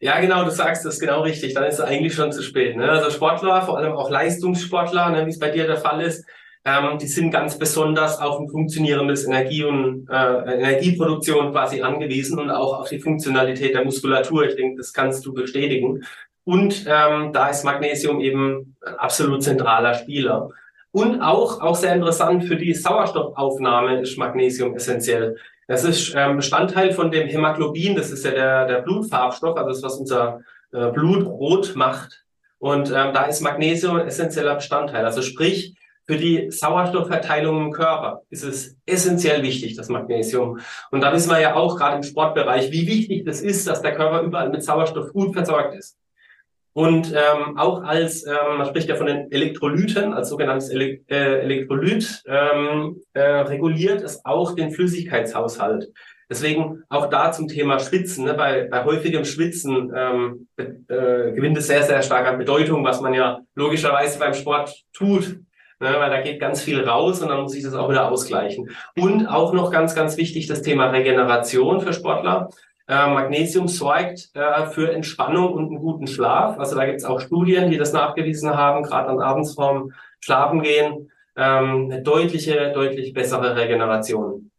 Ja, 0.00 0.18
genau, 0.18 0.44
du 0.44 0.50
sagst 0.50 0.84
das 0.84 0.98
genau 0.98 1.22
richtig. 1.22 1.54
Dann 1.54 1.64
ist 1.64 1.74
es 1.74 1.80
eigentlich 1.80 2.14
schon 2.14 2.32
zu 2.32 2.42
spät. 2.42 2.76
Ne? 2.76 2.90
Also 2.90 3.10
Sportler, 3.10 3.62
vor 3.62 3.78
allem 3.78 3.92
auch 3.92 4.10
Leistungssportler, 4.10 5.10
ne, 5.10 5.24
wie 5.26 5.30
es 5.30 5.38
bei 5.38 5.50
dir 5.50 5.68
der 5.68 5.76
Fall 5.76 6.00
ist, 6.00 6.26
ähm, 6.64 6.98
die 6.98 7.06
sind 7.06 7.30
ganz 7.30 7.58
besonders 7.58 8.20
auf 8.20 8.38
ein 8.38 8.48
funktionierendes 8.48 9.24
Energie- 9.24 9.64
und 9.64 10.08
äh, 10.08 10.54
Energieproduktion 10.54 11.52
quasi 11.52 11.82
angewiesen 11.82 12.38
und 12.38 12.50
auch 12.50 12.80
auf 12.80 12.88
die 12.88 13.00
Funktionalität 13.00 13.74
der 13.74 13.84
Muskulatur. 13.84 14.46
Ich 14.46 14.56
denke, 14.56 14.76
das 14.76 14.92
kannst 14.92 15.26
du 15.26 15.32
bestätigen. 15.32 16.04
Und 16.44 16.86
ähm, 16.88 17.32
da 17.32 17.48
ist 17.48 17.64
Magnesium 17.64 18.20
eben 18.20 18.76
ein 18.84 18.94
absolut 18.96 19.42
zentraler 19.42 19.94
Spieler. 19.94 20.50
Und 20.92 21.20
auch, 21.20 21.60
auch 21.60 21.74
sehr 21.74 21.94
interessant 21.94 22.44
für 22.44 22.56
die 22.56 22.74
Sauerstoffaufnahme 22.74 24.00
ist 24.00 24.18
Magnesium 24.18 24.74
essentiell. 24.74 25.36
Das 25.66 25.84
ist 25.84 26.12
ähm, 26.14 26.36
Bestandteil 26.36 26.92
von 26.92 27.10
dem 27.10 27.28
Hämoglobin, 27.28 27.96
das 27.96 28.10
ist 28.10 28.24
ja 28.24 28.32
der, 28.32 28.66
der 28.66 28.82
Blutfarbstoff, 28.82 29.56
also 29.56 29.68
das, 29.70 29.82
was 29.82 29.96
unser 29.98 30.40
äh, 30.72 30.90
Blut 30.90 31.24
rot 31.24 31.74
macht. 31.76 32.24
Und 32.58 32.90
ähm, 32.90 33.12
da 33.14 33.24
ist 33.24 33.40
Magnesium 33.40 33.96
ein 33.96 34.06
essentieller 34.06 34.54
Bestandteil. 34.54 35.04
Also 35.04 35.22
sprich, 35.22 35.74
für 36.06 36.16
die 36.16 36.50
Sauerstoffverteilung 36.50 37.66
im 37.66 37.72
Körper 37.72 38.22
ist 38.28 38.42
es 38.42 38.76
essentiell 38.86 39.42
wichtig, 39.42 39.76
das 39.76 39.88
Magnesium. 39.88 40.58
Und 40.90 41.02
da 41.02 41.12
wissen 41.12 41.30
wir 41.30 41.40
ja 41.40 41.54
auch 41.54 41.76
gerade 41.76 41.96
im 41.96 42.02
Sportbereich, 42.02 42.72
wie 42.72 42.86
wichtig 42.86 43.24
das 43.24 43.40
ist, 43.40 43.68
dass 43.68 43.82
der 43.82 43.94
Körper 43.94 44.22
überall 44.22 44.50
mit 44.50 44.64
Sauerstoff 44.64 45.12
gut 45.12 45.32
versorgt 45.32 45.74
ist. 45.76 45.96
Und 46.74 47.12
ähm, 47.12 47.58
auch 47.58 47.82
als, 47.82 48.26
ähm, 48.26 48.56
man 48.56 48.66
spricht 48.66 48.88
ja 48.88 48.96
von 48.96 49.06
den 49.06 49.30
Elektrolyten, 49.30 50.14
als 50.14 50.30
sogenanntes 50.30 50.70
Ele 50.70 51.00
äh, 51.08 51.40
Elektrolyt, 51.40 52.22
ähm, 52.26 53.02
äh, 53.12 53.20
reguliert 53.20 54.00
es 54.02 54.24
auch 54.24 54.54
den 54.54 54.70
Flüssigkeitshaushalt. 54.70 55.92
Deswegen 56.30 56.82
auch 56.88 57.10
da 57.10 57.30
zum 57.30 57.46
Thema 57.46 57.78
Schwitzen. 57.78 58.24
Ne? 58.24 58.32
Bei, 58.32 58.66
bei 58.70 58.84
häufigem 58.84 59.26
Schwitzen 59.26 59.92
ähm, 59.94 60.48
äh, 60.56 61.32
gewinnt 61.32 61.58
es 61.58 61.66
sehr, 61.66 61.82
sehr 61.82 62.00
stark 62.00 62.26
an 62.26 62.38
Bedeutung, 62.38 62.82
was 62.84 63.02
man 63.02 63.12
ja 63.12 63.40
logischerweise 63.54 64.18
beim 64.18 64.32
Sport 64.32 64.74
tut. 64.94 65.40
Ne? 65.82 65.96
Weil 65.98 66.10
da 66.10 66.20
geht 66.20 66.38
ganz 66.38 66.62
viel 66.62 66.80
raus 66.88 67.20
und 67.20 67.28
dann 67.28 67.42
muss 67.42 67.56
ich 67.56 67.64
das 67.64 67.74
auch 67.74 67.90
wieder 67.90 68.08
ausgleichen. 68.08 68.70
Und 68.96 69.26
auch 69.26 69.52
noch 69.52 69.72
ganz, 69.72 69.96
ganz 69.96 70.16
wichtig 70.16 70.46
das 70.46 70.62
Thema 70.62 70.90
Regeneration 70.90 71.80
für 71.80 71.92
Sportler. 71.92 72.50
Äh, 72.86 73.08
Magnesium 73.08 73.66
sorgt 73.66 74.30
äh, 74.34 74.66
für 74.66 74.92
Entspannung 74.92 75.52
und 75.52 75.66
einen 75.66 75.80
guten 75.80 76.06
Schlaf. 76.06 76.56
Also 76.56 76.76
da 76.76 76.86
gibt 76.86 76.98
es 76.98 77.04
auch 77.04 77.20
Studien, 77.20 77.68
die 77.68 77.78
das 77.78 77.92
nachgewiesen 77.92 78.56
haben, 78.56 78.84
gerade 78.84 79.08
an 79.08 79.20
abends 79.20 79.54
vorm 79.54 79.92
Schlafen 80.20 80.62
gehen, 80.62 81.10
ähm, 81.36 81.90
eine 81.90 82.00
deutliche, 82.02 82.70
deutlich 82.72 83.12
bessere 83.12 83.56
Regeneration 83.56 84.52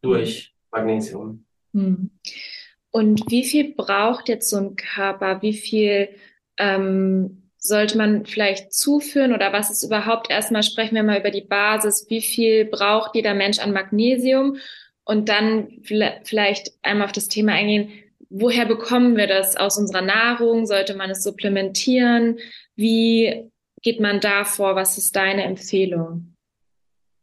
durch 0.00 0.54
Magnesium. 0.70 1.44
Hm. 1.74 2.10
Und 2.90 3.30
wie 3.30 3.44
viel 3.44 3.74
braucht 3.74 4.30
jetzt 4.30 4.48
so 4.48 4.56
ein 4.56 4.76
Körper? 4.76 5.42
Wie 5.42 5.52
viel 5.52 6.08
ähm, 6.56 7.39
sollte 7.60 7.98
man 7.98 8.24
vielleicht 8.24 8.72
zuführen 8.72 9.34
oder 9.34 9.52
was 9.52 9.70
ist 9.70 9.84
überhaupt 9.84 10.30
erstmal, 10.30 10.62
sprechen 10.62 10.94
wir 10.94 11.02
mal 11.02 11.20
über 11.20 11.30
die 11.30 11.42
Basis, 11.42 12.06
wie 12.08 12.22
viel 12.22 12.64
braucht 12.64 13.14
jeder 13.14 13.34
Mensch 13.34 13.58
an 13.58 13.72
Magnesium 13.72 14.56
und 15.04 15.28
dann 15.28 15.80
vielleicht 15.82 16.72
einmal 16.82 17.06
auf 17.06 17.12
das 17.12 17.28
Thema 17.28 17.52
eingehen, 17.52 17.90
woher 18.30 18.64
bekommen 18.64 19.16
wir 19.16 19.26
das 19.26 19.56
aus 19.56 19.76
unserer 19.76 20.02
Nahrung? 20.02 20.64
Sollte 20.64 20.94
man 20.94 21.10
es 21.10 21.22
supplementieren? 21.22 22.38
Wie 22.76 23.50
geht 23.82 24.00
man 24.00 24.20
da 24.20 24.44
vor? 24.44 24.76
Was 24.76 24.96
ist 24.96 25.16
deine 25.16 25.44
Empfehlung? 25.44 26.34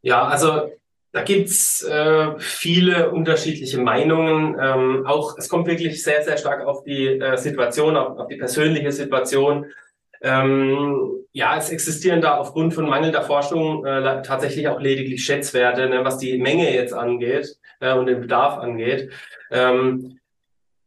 Ja, 0.02 0.24
also 0.26 0.70
da 1.12 1.22
gibt's 1.22 1.82
äh, 1.82 2.38
viele 2.38 3.10
unterschiedliche 3.10 3.80
Meinungen. 3.80 4.56
Ähm, 4.60 5.06
auch 5.06 5.36
es 5.38 5.48
kommt 5.48 5.66
wirklich 5.66 6.02
sehr, 6.02 6.22
sehr 6.22 6.36
stark 6.36 6.64
auf 6.66 6.84
die 6.84 7.06
äh, 7.06 7.36
Situation, 7.38 7.96
auf, 7.96 8.18
auf 8.18 8.28
die 8.28 8.36
persönliche 8.36 8.92
Situation 8.92 9.66
ähm, 10.22 11.18
ja, 11.32 11.56
es 11.56 11.70
existieren 11.70 12.20
da 12.20 12.36
aufgrund 12.36 12.74
von 12.74 12.88
mangelnder 12.88 13.22
Forschung 13.22 13.84
äh, 13.84 14.22
tatsächlich 14.22 14.68
auch 14.68 14.80
lediglich 14.80 15.24
Schätzwerte, 15.24 15.88
ne, 15.88 16.04
was 16.04 16.18
die 16.18 16.38
Menge 16.38 16.74
jetzt 16.74 16.94
angeht 16.94 17.56
äh, 17.80 17.92
und 17.94 18.06
den 18.06 18.20
Bedarf 18.20 18.58
angeht. 18.58 19.12
Ähm, 19.50 20.18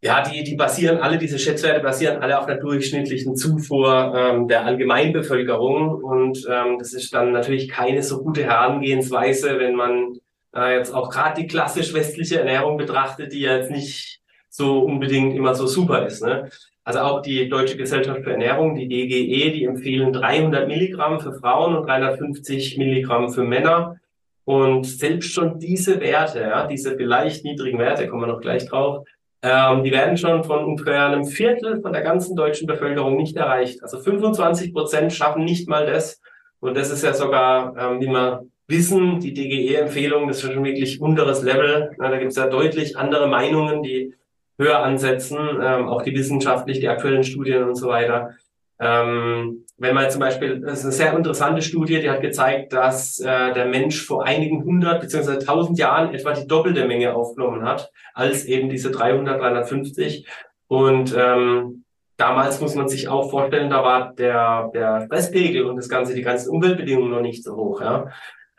ja, 0.03 0.23
die, 0.23 0.43
die 0.43 0.55
basieren 0.55 0.97
alle, 0.97 1.19
diese 1.19 1.37
Schätzwerte 1.37 1.79
basieren 1.79 2.23
alle 2.23 2.39
auf 2.39 2.47
einer 2.47 2.59
durchschnittlichen 2.59 3.35
Zufuhr 3.35 4.13
ähm, 4.15 4.47
der 4.47 4.65
Allgemeinbevölkerung. 4.65 6.03
Und 6.03 6.45
ähm, 6.49 6.79
das 6.79 6.93
ist 6.93 7.13
dann 7.13 7.31
natürlich 7.31 7.69
keine 7.69 8.01
so 8.01 8.23
gute 8.23 8.43
Herangehensweise, 8.43 9.59
wenn 9.59 9.75
man 9.75 10.17
äh, 10.55 10.75
jetzt 10.77 10.91
auch 10.93 11.11
gerade 11.11 11.39
die 11.39 11.47
klassisch 11.47 11.93
westliche 11.93 12.39
Ernährung 12.39 12.77
betrachtet, 12.77 13.31
die 13.31 13.41
ja 13.41 13.57
jetzt 13.57 13.69
nicht 13.69 14.21
so 14.49 14.79
unbedingt 14.79 15.35
immer 15.35 15.53
so 15.53 15.67
super 15.67 16.05
ist. 16.07 16.23
Ne? 16.23 16.49
Also 16.83 16.99
auch 16.99 17.21
die 17.21 17.47
Deutsche 17.47 17.77
Gesellschaft 17.77 18.23
für 18.23 18.31
Ernährung, 18.31 18.75
die 18.75 18.87
DGE, 18.87 19.51
die 19.51 19.65
empfehlen 19.65 20.13
300 20.13 20.67
Milligramm 20.67 21.19
für 21.19 21.33
Frauen 21.33 21.75
und 21.75 21.85
350 21.85 22.77
Milligramm 22.77 23.29
für 23.29 23.43
Männer. 23.43 23.97
Und 24.45 24.85
selbst 24.85 25.31
schon 25.31 25.59
diese 25.59 26.01
Werte, 26.01 26.41
ja, 26.41 26.65
diese 26.65 26.95
vielleicht 26.95 27.45
niedrigen 27.45 27.77
Werte, 27.77 28.07
kommen 28.07 28.23
wir 28.23 28.27
noch 28.27 28.41
gleich 28.41 28.67
drauf, 28.67 29.05
ähm, 29.43 29.83
die 29.83 29.91
werden 29.91 30.17
schon 30.17 30.43
von 30.43 30.63
ungefähr 30.63 31.07
einem 31.07 31.25
Viertel 31.25 31.81
von 31.81 31.93
der 31.93 32.01
ganzen 32.01 32.35
deutschen 32.35 32.67
Bevölkerung 32.67 33.17
nicht 33.17 33.35
erreicht. 33.35 33.81
Also 33.81 33.99
25 33.99 34.73
Prozent 34.73 35.13
schaffen 35.13 35.45
nicht 35.45 35.67
mal 35.67 35.85
das. 35.85 36.21
Und 36.59 36.77
das 36.77 36.91
ist 36.91 37.03
ja 37.03 37.13
sogar, 37.13 37.75
ähm, 37.77 38.01
wie 38.01 38.07
wir 38.07 38.45
wissen, 38.67 39.19
die 39.19 39.33
DGE-Empfehlung, 39.33 40.27
das 40.27 40.43
ist 40.43 40.51
schon 40.51 40.63
wirklich 40.63 41.01
unteres 41.01 41.41
Level. 41.41 41.91
Ja, 41.99 42.09
da 42.09 42.17
gibt 42.17 42.31
es 42.31 42.37
ja 42.37 42.47
deutlich 42.47 42.97
andere 42.97 43.27
Meinungen, 43.27 43.81
die 43.81 44.13
höher 44.61 44.79
ansetzen, 44.79 45.37
ähm, 45.61 45.87
auch 45.89 46.03
die 46.03 46.15
wissenschaftlich, 46.15 46.79
die 46.79 46.87
aktuellen 46.87 47.23
Studien 47.23 47.63
und 47.63 47.75
so 47.75 47.87
weiter. 47.87 48.35
Ähm, 48.79 49.65
wenn 49.77 49.95
man 49.95 50.09
zum 50.09 50.19
Beispiel, 50.21 50.59
das 50.59 50.79
ist 50.79 50.85
eine 50.85 50.93
sehr 50.93 51.13
interessante 51.15 51.61
Studie, 51.61 52.01
die 52.01 52.09
hat 52.09 52.21
gezeigt, 52.21 52.73
dass 52.73 53.19
äh, 53.19 53.53
der 53.53 53.65
Mensch 53.65 54.03
vor 54.03 54.25
einigen 54.25 54.63
hundert 54.63 55.01
beziehungsweise 55.01 55.45
tausend 55.45 55.77
Jahren 55.77 56.13
etwa 56.13 56.33
die 56.33 56.47
doppelte 56.47 56.85
Menge 56.85 57.13
aufgenommen 57.15 57.63
hat, 57.63 57.91
als 58.13 58.45
eben 58.45 58.69
diese 58.69 58.91
300, 58.91 59.39
350. 59.39 60.27
Und 60.67 61.15
ähm, 61.17 61.83
damals 62.17 62.59
muss 62.61 62.75
man 62.75 62.87
sich 62.87 63.07
auch 63.07 63.29
vorstellen, 63.29 63.69
da 63.69 63.83
war 63.83 64.13
der, 64.13 64.71
der 64.73 65.05
Stresspegel 65.05 65.65
und 65.65 65.75
das 65.75 65.89
Ganze, 65.89 66.15
die 66.15 66.21
ganzen 66.21 66.49
Umweltbedingungen 66.49 67.11
noch 67.11 67.21
nicht 67.21 67.43
so 67.43 67.55
hoch. 67.55 67.81
Ja. 67.81 68.07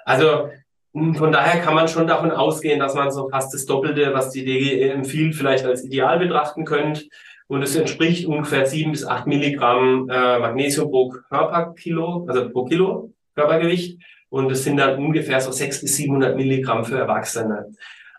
Also 0.05 0.51
von 0.93 1.33
daher 1.33 1.63
kann 1.63 1.75
man 1.75 1.89
schon 1.89 2.07
davon 2.07 2.31
ausgehen, 2.31 2.79
dass 2.79 2.95
man 2.95 3.11
so 3.11 3.29
fast 3.31 3.55
das 3.55 3.65
Doppelte, 3.65 4.13
was 4.13 4.31
die 4.31 4.45
DGE 4.45 4.91
empfiehlt, 4.91 5.35
vielleicht 5.35 5.65
als 5.65 5.85
ideal 5.85 6.19
betrachten 6.19 6.65
könnte. 6.67 7.05
Und 7.49 7.63
es 7.63 7.75
entspricht 7.77 8.27
ungefähr 8.27 8.67
sieben 8.67 8.93
bis 8.93 9.05
acht 9.05 9.27
Milligramm 9.27 10.09
äh, 10.11 10.39
Magnesium 10.39 10.91
pro 10.91 11.09
Körperkilo, 11.09 12.27
also 12.29 12.51
pro 12.51 12.65
Kilo 12.67 13.13
Körpergewicht. 13.35 13.99
Und 14.29 14.51
es 14.51 14.65
sind 14.65 14.77
dann 14.79 14.99
ungefähr 14.99 15.41
so 15.41 15.51
sechs 15.51 15.81
bis 15.81 15.97
700 15.97 16.37
Milligramm 16.37 16.85
für 16.85 16.99
Erwachsene. 16.99 17.71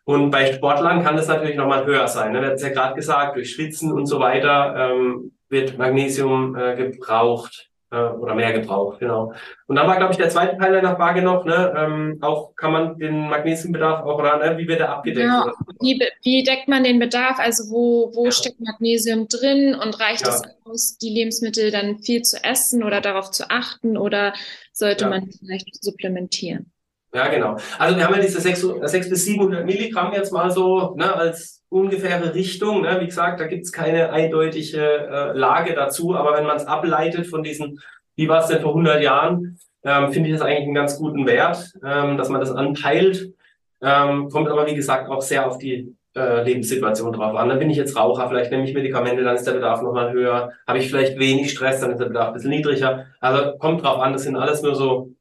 Und 0.03 0.31
bei 0.31 0.51
Sportlern 0.51 1.03
kann 1.03 1.15
das 1.15 1.27
natürlich 1.27 1.55
nochmal 1.55 1.85
höher 1.85 2.07
sein. 2.07 2.33
Ne? 2.33 2.41
Wir 2.41 2.47
hatten 2.47 2.55
es 2.55 2.63
ja 2.63 2.69
gerade 2.69 2.95
gesagt, 2.95 3.35
durch 3.35 3.51
Schwitzen 3.51 3.91
und 3.91 4.05
so 4.05 4.19
weiter 4.19 4.91
ähm, 4.91 5.31
wird 5.49 5.77
Magnesium 5.77 6.55
äh, 6.55 6.75
gebraucht 6.75 7.71
äh, 7.93 8.09
oder 8.17 8.33
mehr 8.33 8.51
gebraucht, 8.53 8.99
genau. 8.99 9.33
Und 9.67 9.75
dann 9.75 9.87
war, 9.87 9.97
glaube 9.97 10.11
ich, 10.11 10.17
der 10.17 10.29
zweite 10.29 10.57
Teil 10.57 10.73
deiner 10.73 10.95
Frage 10.95 11.21
noch, 11.21 11.45
ne, 11.45 11.73
ähm, 11.77 12.17
auch 12.21 12.55
kann 12.55 12.71
man 12.71 12.97
den 12.97 13.29
Magnesiumbedarf 13.29 14.03
auch, 14.03 14.17
oder 14.17 14.37
ne, 14.37 14.57
wie 14.57 14.67
wird 14.67 14.79
er 14.79 14.89
abgedeckt? 14.89 15.27
Ja, 15.27 15.53
wie, 15.79 16.01
wie 16.23 16.43
deckt 16.43 16.67
man 16.67 16.83
den 16.83 16.99
Bedarf? 16.99 17.39
Also 17.39 17.71
wo, 17.71 18.11
wo 18.15 18.25
ja. 18.25 18.31
steckt 18.31 18.59
Magnesium 18.59 19.27
drin 19.27 19.75
und 19.75 19.99
reicht 19.99 20.25
ja. 20.25 20.33
es 20.33 20.41
aus, 20.65 20.97
die 20.97 21.09
Lebensmittel 21.09 21.71
dann 21.71 21.99
viel 21.99 22.23
zu 22.23 22.43
essen 22.43 22.83
oder 22.83 22.99
darauf 22.99 23.31
zu 23.31 23.49
achten 23.49 23.95
oder 23.97 24.33
sollte 24.71 25.07
man 25.07 25.29
vielleicht 25.31 25.83
supplementieren? 25.83 26.72
Ja, 27.13 27.27
genau. 27.27 27.57
Also 27.77 27.95
wir 27.95 28.05
haben 28.05 28.15
ja 28.15 28.21
diese 28.21 28.41
6, 28.41 28.67
6 28.81 29.09
bis 29.09 29.25
700 29.25 29.65
Milligramm 29.65 30.13
jetzt 30.13 30.33
mal 30.33 30.49
so 30.49 30.95
ne, 30.95 31.13
als 31.15 31.63
ungefähre 31.69 32.33
Richtung. 32.33 32.81
Ne? 32.81 32.97
Wie 33.01 33.05
gesagt, 33.05 33.39
da 33.39 33.45
gibt 33.45 33.65
es 33.65 33.71
keine 33.71 34.11
eindeutige 34.11 34.79
äh, 34.79 35.37
Lage 35.37 35.75
dazu, 35.75 36.15
aber 36.15 36.35
wenn 36.35 36.45
man 36.45 36.57
es 36.57 36.65
ableitet 36.65 37.27
von 37.27 37.43
diesen, 37.43 37.79
wie 38.15 38.27
war 38.27 38.41
es 38.41 38.47
denn 38.47 38.61
vor 38.61 38.71
100 38.71 39.03
Jahren, 39.03 39.59
ähm, 39.83 40.11
finde 40.11 40.29
ich 40.29 40.35
das 40.35 40.43
eigentlich 40.43 40.63
einen 40.63 40.73
ganz 40.73 40.97
guten 40.97 41.27
Wert, 41.27 41.73
ähm, 41.85 42.17
dass 42.17 42.29
man 42.29 42.39
das 42.39 42.51
anpeilt. 42.51 43.33
Ähm, 43.81 44.29
kommt 44.29 44.49
aber, 44.49 44.65
wie 44.65 44.75
gesagt, 44.75 45.07
auch 45.09 45.21
sehr 45.21 45.45
auf 45.45 45.59
die 45.59 45.95
äh, 46.15 46.43
Lebenssituation 46.43 47.11
drauf 47.13 47.35
an. 47.35 47.49
Dann 47.49 47.59
bin 47.59 47.69
ich 47.69 47.77
jetzt 47.77 47.95
Raucher, 47.95 48.27
vielleicht 48.27 48.49
nehme 48.51 48.63
ich 48.63 48.73
Medikamente, 48.73 49.23
dann 49.23 49.35
ist 49.35 49.45
der 49.45 49.53
Bedarf 49.53 49.81
nochmal 49.81 50.13
höher. 50.13 50.53
Habe 50.65 50.79
ich 50.79 50.89
vielleicht 50.89 51.19
wenig 51.19 51.51
Stress, 51.51 51.81
dann 51.81 51.91
ist 51.91 51.99
der 51.99 52.05
Bedarf 52.05 52.27
ein 52.29 52.33
bisschen 52.33 52.51
niedriger. 52.51 53.05
Also 53.19 53.57
kommt 53.57 53.83
drauf 53.83 53.99
an, 53.99 54.13
das 54.13 54.23
sind 54.23 54.35
alles 54.35 54.61
nur 54.63 54.73
so, 54.73 55.11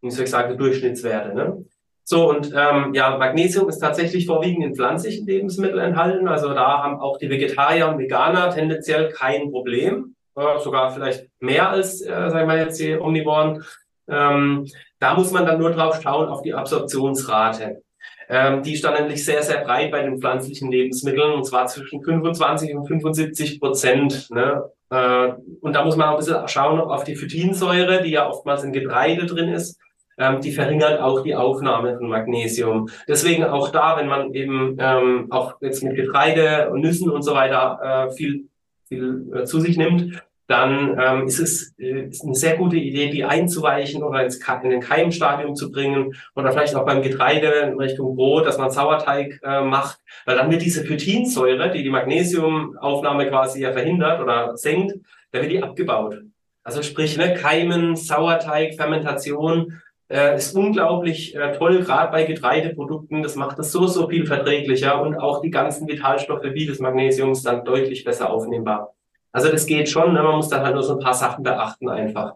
wie 0.00 0.10
soll 0.10 0.24
ich 0.24 0.30
sagen, 0.30 0.56
Durchschnittswerte. 0.56 1.34
Ne? 1.34 1.64
So, 2.10 2.30
und 2.30 2.54
ähm, 2.56 2.94
ja, 2.94 3.18
Magnesium 3.18 3.68
ist 3.68 3.80
tatsächlich 3.80 4.24
vorwiegend 4.24 4.64
in 4.64 4.74
pflanzlichen 4.74 5.26
Lebensmitteln 5.26 5.78
enthalten. 5.78 6.26
Also 6.26 6.54
da 6.54 6.82
haben 6.82 7.00
auch 7.00 7.18
die 7.18 7.28
Vegetarier 7.28 7.86
und 7.86 7.98
Veganer 7.98 8.48
tendenziell 8.48 9.10
kein 9.10 9.50
Problem. 9.50 10.14
Äh, 10.34 10.58
sogar 10.60 10.90
vielleicht 10.90 11.28
mehr 11.38 11.68
als, 11.68 12.00
äh, 12.00 12.30
sagen 12.30 12.48
wir 12.48 12.56
jetzt, 12.56 12.80
die 12.80 12.96
Omnivoren. 12.96 13.62
Ähm, 14.08 14.66
da 15.00 15.14
muss 15.16 15.32
man 15.32 15.44
dann 15.44 15.58
nur 15.58 15.70
drauf 15.72 16.00
schauen, 16.02 16.28
auf 16.28 16.40
die 16.40 16.54
Absorptionsrate. 16.54 17.82
Ähm, 18.30 18.62
die 18.62 18.72
ist 18.72 18.84
dann 18.84 18.94
nämlich 18.94 19.22
sehr, 19.22 19.42
sehr 19.42 19.62
breit 19.62 19.90
bei 19.90 20.00
den 20.00 20.18
pflanzlichen 20.18 20.70
Lebensmitteln, 20.70 21.34
und 21.34 21.44
zwar 21.44 21.66
zwischen 21.66 22.02
25 22.02 22.74
und 22.74 22.86
75 22.86 23.60
Prozent. 23.60 24.30
Ne? 24.30 24.62
Äh, 24.88 25.32
und 25.60 25.74
da 25.74 25.84
muss 25.84 25.96
man 25.96 26.08
auch 26.08 26.12
ein 26.12 26.18
bisschen 26.18 26.48
schauen 26.48 26.80
auf 26.80 27.04
die 27.04 27.16
Phytinsäure, 27.16 28.02
die 28.02 28.12
ja 28.12 28.26
oftmals 28.26 28.64
in 28.64 28.72
Getreide 28.72 29.26
drin 29.26 29.52
ist 29.52 29.78
ähm, 30.18 30.40
die 30.40 30.52
verringert 30.52 31.00
auch 31.00 31.22
die 31.22 31.34
Aufnahme 31.34 31.96
von 31.96 32.08
Magnesium. 32.08 32.88
Deswegen 33.06 33.44
auch 33.44 33.70
da, 33.70 33.96
wenn 33.96 34.08
man 34.08 34.34
eben 34.34 34.76
ähm, 34.78 35.26
auch 35.30 35.54
jetzt 35.60 35.82
mit 35.82 35.96
Getreide 35.96 36.70
und 36.70 36.80
Nüssen 36.80 37.10
und 37.10 37.22
so 37.22 37.34
weiter 37.34 38.08
äh, 38.10 38.14
viel, 38.14 38.48
viel 38.88 39.32
äh, 39.34 39.44
zu 39.44 39.60
sich 39.60 39.76
nimmt, 39.76 40.22
dann 40.48 40.98
ähm, 40.98 41.26
ist 41.26 41.38
es 41.38 41.74
äh, 41.78 42.08
ist 42.08 42.24
eine 42.24 42.34
sehr 42.34 42.56
gute 42.56 42.76
Idee, 42.76 43.10
die 43.10 43.22
einzuweichen 43.22 44.02
oder 44.02 44.24
ins, 44.24 44.40
in 44.62 44.70
den 44.70 44.80
Keimstadium 44.80 45.54
zu 45.54 45.70
bringen 45.70 46.14
oder 46.34 46.52
vielleicht 46.52 46.74
auch 46.74 46.86
beim 46.86 47.02
Getreide 47.02 47.48
in 47.70 47.78
Richtung 47.78 48.16
Brot, 48.16 48.46
dass 48.46 48.56
man 48.56 48.70
Sauerteig 48.70 49.40
äh, 49.44 49.60
macht, 49.60 49.98
weil 50.24 50.36
dann 50.36 50.50
wird 50.50 50.62
diese 50.62 50.84
Phytinsäure, 50.84 51.70
die 51.70 51.82
die 51.82 51.90
Magnesiumaufnahme 51.90 53.28
quasi 53.28 53.60
ja 53.60 53.72
verhindert 53.72 54.22
oder 54.22 54.56
senkt, 54.56 54.94
da 55.32 55.42
wird 55.42 55.52
die 55.52 55.62
abgebaut. 55.62 56.22
Also 56.64 56.82
sprich, 56.82 57.16
ne, 57.18 57.34
Keimen, 57.34 57.94
Sauerteig, 57.96 58.74
Fermentation, 58.74 59.80
äh, 60.10 60.36
ist 60.36 60.56
unglaublich 60.56 61.34
äh, 61.34 61.56
toll, 61.56 61.80
gerade 61.80 62.10
bei 62.10 62.24
Getreideprodukten. 62.24 63.22
Das 63.22 63.36
macht 63.36 63.58
es 63.58 63.72
so, 63.72 63.86
so 63.86 64.08
viel 64.08 64.26
verträglicher 64.26 65.00
und 65.00 65.16
auch 65.16 65.40
die 65.40 65.50
ganzen 65.50 65.86
Vitalstoffe 65.88 66.44
wie 66.44 66.66
das 66.66 66.78
Magnesium 66.78 67.32
ist 67.32 67.46
dann 67.46 67.64
deutlich 67.64 68.04
besser 68.04 68.30
aufnehmbar. 68.30 68.94
Also 69.32 69.50
das 69.50 69.66
geht 69.66 69.88
schon, 69.88 70.14
ne? 70.14 70.22
man 70.22 70.36
muss 70.36 70.48
dann 70.48 70.62
halt 70.62 70.74
nur 70.74 70.82
so 70.82 70.94
ein 70.94 71.04
paar 71.04 71.14
Sachen 71.14 71.44
beachten 71.44 71.88
einfach. 71.88 72.34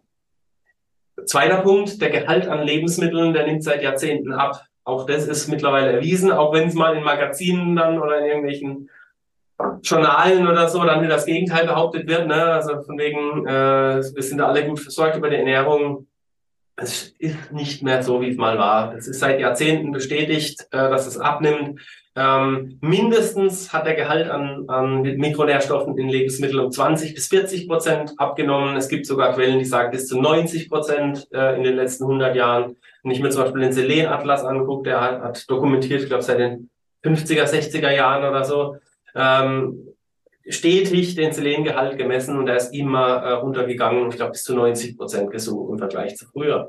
Zweiter 1.24 1.58
Punkt, 1.58 2.00
der 2.00 2.10
Gehalt 2.10 2.46
an 2.48 2.62
Lebensmitteln, 2.62 3.32
der 3.32 3.46
nimmt 3.46 3.62
seit 3.62 3.82
Jahrzehnten 3.82 4.32
ab. 4.32 4.64
Auch 4.84 5.06
das 5.06 5.26
ist 5.26 5.48
mittlerweile 5.48 5.92
erwiesen, 5.92 6.32
auch 6.32 6.52
wenn 6.52 6.68
es 6.68 6.74
mal 6.74 6.96
in 6.96 7.04
Magazinen 7.04 7.76
dann 7.76 8.00
oder 8.00 8.18
in 8.18 8.26
irgendwelchen 8.26 8.90
Journalen 9.82 10.48
oder 10.48 10.68
so 10.68 10.82
dann 10.84 11.02
wieder 11.02 11.14
das 11.14 11.26
Gegenteil 11.26 11.66
behauptet 11.66 12.08
wird. 12.08 12.26
Ne? 12.26 12.34
Also 12.34 12.82
von 12.82 12.98
wegen, 12.98 13.46
äh, 13.46 14.02
wir 14.02 14.22
sind 14.22 14.38
da 14.38 14.48
alle 14.48 14.66
gut 14.66 14.80
versorgt 14.80 15.16
über 15.16 15.30
die 15.30 15.36
Ernährung 15.36 16.08
es 16.76 17.14
ist 17.18 17.52
nicht 17.52 17.82
mehr 17.82 18.02
so, 18.02 18.20
wie 18.20 18.30
es 18.30 18.36
mal 18.36 18.58
war. 18.58 18.94
Es 18.94 19.06
ist 19.06 19.20
seit 19.20 19.40
Jahrzehnten 19.40 19.92
bestätigt, 19.92 20.66
äh, 20.70 20.90
dass 20.90 21.06
es 21.06 21.18
abnimmt. 21.18 21.80
Ähm, 22.14 22.78
mindestens 22.82 23.72
hat 23.72 23.86
der 23.86 23.94
Gehalt 23.94 24.28
an, 24.28 24.68
an 24.68 25.02
Mikronährstoffen 25.02 25.96
in 25.96 26.08
Lebensmitteln 26.08 26.64
um 26.64 26.70
20 26.70 27.14
bis 27.14 27.28
40 27.28 27.68
Prozent 27.68 28.12
abgenommen. 28.18 28.76
Es 28.76 28.88
gibt 28.88 29.06
sogar 29.06 29.34
Quellen, 29.34 29.58
die 29.58 29.64
sagen 29.64 29.90
bis 29.90 30.08
zu 30.08 30.20
90 30.20 30.68
Prozent 30.68 31.26
äh, 31.32 31.56
in 31.56 31.62
den 31.62 31.76
letzten 31.76 32.04
100 32.04 32.36
Jahren. 32.36 32.76
Wenn 33.02 33.12
ich 33.12 33.20
mir 33.20 33.30
zum 33.30 33.44
Beispiel 33.44 33.62
den 33.62 33.72
Selenatlas 33.72 34.44
angucke, 34.44 34.90
der 34.90 35.00
hat, 35.00 35.22
hat 35.22 35.50
dokumentiert, 35.50 36.02
ich 36.02 36.08
glaube 36.08 36.22
seit 36.22 36.38
den 36.38 36.70
50er, 37.02 37.44
60er 37.44 37.90
Jahren 37.90 38.24
oder 38.28 38.44
so, 38.44 38.76
ähm, 39.14 39.91
stetig 40.48 41.14
den 41.14 41.32
Selengehalt 41.32 41.98
gemessen 41.98 42.38
und 42.38 42.48
er 42.48 42.56
ist 42.56 42.74
immer 42.74 43.16
äh, 43.22 43.32
runtergegangen, 43.34 44.08
ich 44.08 44.16
glaube 44.16 44.32
bis 44.32 44.44
zu 44.44 44.54
90 44.54 44.96
Prozent 44.96 45.30
gesunken 45.30 45.72
im 45.72 45.78
Vergleich 45.78 46.16
zu 46.16 46.26
früher. 46.26 46.68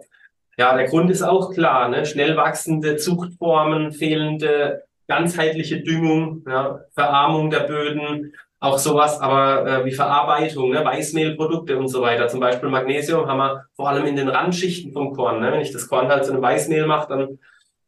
Ja, 0.57 0.75
der 0.75 0.87
Grund 0.87 1.09
ist 1.09 1.23
auch 1.23 1.51
klar, 1.51 1.89
ne? 1.89 2.05
schnell 2.05 2.37
wachsende 2.37 2.97
Zuchtformen, 2.97 3.91
fehlende 3.91 4.83
ganzheitliche 5.07 5.81
Düngung, 5.81 6.43
ja? 6.47 6.81
Verarmung 6.93 7.49
der 7.49 7.61
Böden, 7.61 8.33
auch 8.59 8.77
sowas, 8.77 9.19
aber 9.19 9.67
äh, 9.67 9.85
wie 9.85 9.91
Verarbeitung, 9.91 10.69
ne? 10.69 10.85
Weißmehlprodukte 10.85 11.77
und 11.77 11.87
so 11.87 12.01
weiter. 12.01 12.27
Zum 12.27 12.39
Beispiel 12.39 12.69
Magnesium 12.69 13.27
haben 13.27 13.39
wir 13.39 13.65
vor 13.75 13.89
allem 13.89 14.05
in 14.05 14.15
den 14.15 14.29
Randschichten 14.29 14.93
vom 14.93 15.13
Korn. 15.13 15.41
Ne? 15.41 15.51
Wenn 15.51 15.61
ich 15.61 15.73
das 15.73 15.89
Korn 15.89 16.07
halt 16.07 16.23
zu 16.23 16.31
einem 16.31 16.41
Weißmehl 16.41 16.85
mache, 16.85 17.09
dann 17.09 17.39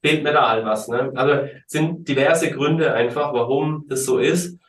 fehlt 0.04 0.24
mir 0.24 0.34
da 0.34 0.50
halt 0.50 0.66
was. 0.66 0.88
Ne? 0.88 1.14
Also 1.16 1.48
sind 1.68 2.08
diverse 2.08 2.52
Gründe 2.52 2.94
einfach, 2.94 3.34
warum 3.34 3.86
das 3.88 4.06
so 4.06 4.18
ist. 4.18 4.60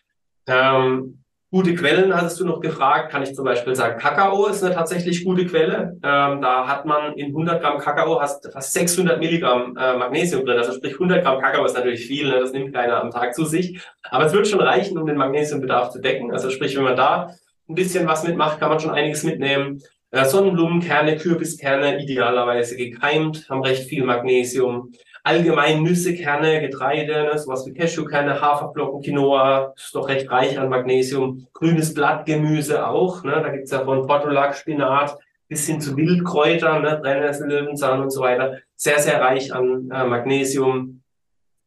Ähm, 0.47 1.23
gute 1.51 1.75
Quellen 1.75 2.15
hattest 2.15 2.39
du 2.41 2.45
noch 2.45 2.61
gefragt, 2.61 3.11
kann 3.11 3.23
ich 3.23 3.35
zum 3.35 3.45
Beispiel 3.45 3.75
sagen, 3.75 3.99
Kakao 3.99 4.47
ist 4.47 4.63
eine 4.63 4.75
tatsächlich 4.75 5.25
gute 5.25 5.47
Quelle. 5.47 5.97
Ähm, 6.03 6.41
da 6.43 6.67
hat 6.67 6.85
man 6.85 7.15
in 7.15 7.29
100 7.29 7.63
Gramm 7.63 7.79
Kakao 7.79 8.19
fast, 8.19 8.51
fast 8.53 8.73
600 8.73 9.19
Milligramm 9.19 9.77
äh, 9.77 9.97
Magnesium 9.97 10.45
drin. 10.45 10.59
Also 10.59 10.73
sprich 10.73 10.95
100 10.95 11.25
Gramm 11.25 11.41
Kakao 11.41 11.65
ist 11.65 11.77
natürlich 11.77 12.07
viel, 12.07 12.29
ne? 12.29 12.41
das 12.41 12.53
nimmt 12.53 12.75
keiner 12.75 13.01
am 13.01 13.11
Tag 13.11 13.35
zu 13.35 13.45
sich. 13.45 13.81
Aber 14.11 14.27
es 14.27 14.33
wird 14.33 14.49
schon 14.49 14.61
reichen, 14.61 14.99
um 14.99 15.07
den 15.07 15.17
Magnesiumbedarf 15.17 15.91
zu 15.91 16.01
decken. 16.01 16.33
Also 16.33 16.51
sprich, 16.51 16.77
wenn 16.77 16.85
man 16.85 16.97
da 16.97 17.31
ein 17.69 17.75
bisschen 17.75 18.07
was 18.07 18.25
mitmacht, 18.25 18.61
kann 18.61 18.69
man 18.69 18.81
schon 18.81 18.91
einiges 18.91 19.23
mitnehmen. 19.23 19.83
Äh, 20.11 20.25
Sonnenblumenkerne, 20.25 21.17
Kürbiskerne, 21.17 22.03
idealerweise 22.03 22.77
gekeimt, 22.77 23.49
haben 23.51 23.63
recht 23.63 23.89
viel 23.89 24.05
Magnesium. 24.05 24.93
Allgemein 25.27 25.83
Nüsse, 25.83 26.15
Kerne, 26.15 26.61
Getreide, 26.61 27.25
ne, 27.25 27.39
sowas 27.39 27.67
wie 27.67 27.75
Cashewkerne, 27.75 28.41
Haferflocken, 28.41 29.03
Quinoa, 29.03 29.73
ist 29.77 29.95
doch 29.95 30.09
recht 30.09 30.31
reich 30.31 30.57
an 30.57 30.69
Magnesium. 30.69 31.49
Grünes 31.53 31.93
Blattgemüse 31.95 32.87
auch, 32.87 33.25
ne, 33.25 33.33
da 33.43 33.49
gibt's 33.49 33.73
ja 33.73 33.85
von 33.85 34.07
Portulak, 34.07 34.55
Spinat 34.55 35.19
bis 35.49 35.67
hin 35.67 35.81
zu 35.81 35.97
Wildkräutern, 35.97 36.83
ne, 36.83 37.01
Brennnessel, 37.03 37.49
Löwenzahn 37.49 38.03
und 38.03 38.11
so 38.11 38.21
weiter. 38.21 38.59
Sehr, 38.77 39.01
sehr 39.01 39.21
reich 39.21 39.53
an 39.53 39.91
äh, 39.91 40.05
Magnesium. 40.05 41.03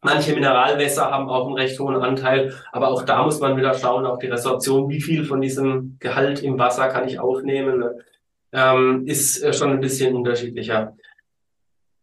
Manche 0.01 0.33
Mineralwässer 0.33 1.11
haben 1.11 1.27
auch 1.27 1.47
einen 1.47 1.57
recht 1.57 1.77
hohen 1.79 1.97
Anteil, 1.97 2.53
aber 2.71 2.87
auch 2.87 3.03
da 3.03 3.23
muss 3.23 3.41
man 3.41 3.57
wieder 3.57 3.73
schauen 3.73 4.05
auf 4.05 4.19
die 4.19 4.27
Resorption, 4.27 4.87
wie 4.87 5.01
viel 5.01 5.25
von 5.25 5.41
diesem 5.41 5.97
Gehalt 5.99 6.41
im 6.41 6.57
Wasser 6.57 6.87
kann 6.87 7.09
ich 7.09 7.19
aufnehmen, 7.19 7.79
ne? 7.79 7.97
ähm, 8.53 9.03
ist 9.05 9.43
äh, 9.43 9.51
schon 9.51 9.71
ein 9.71 9.81
bisschen 9.81 10.15
unterschiedlicher. 10.15 10.93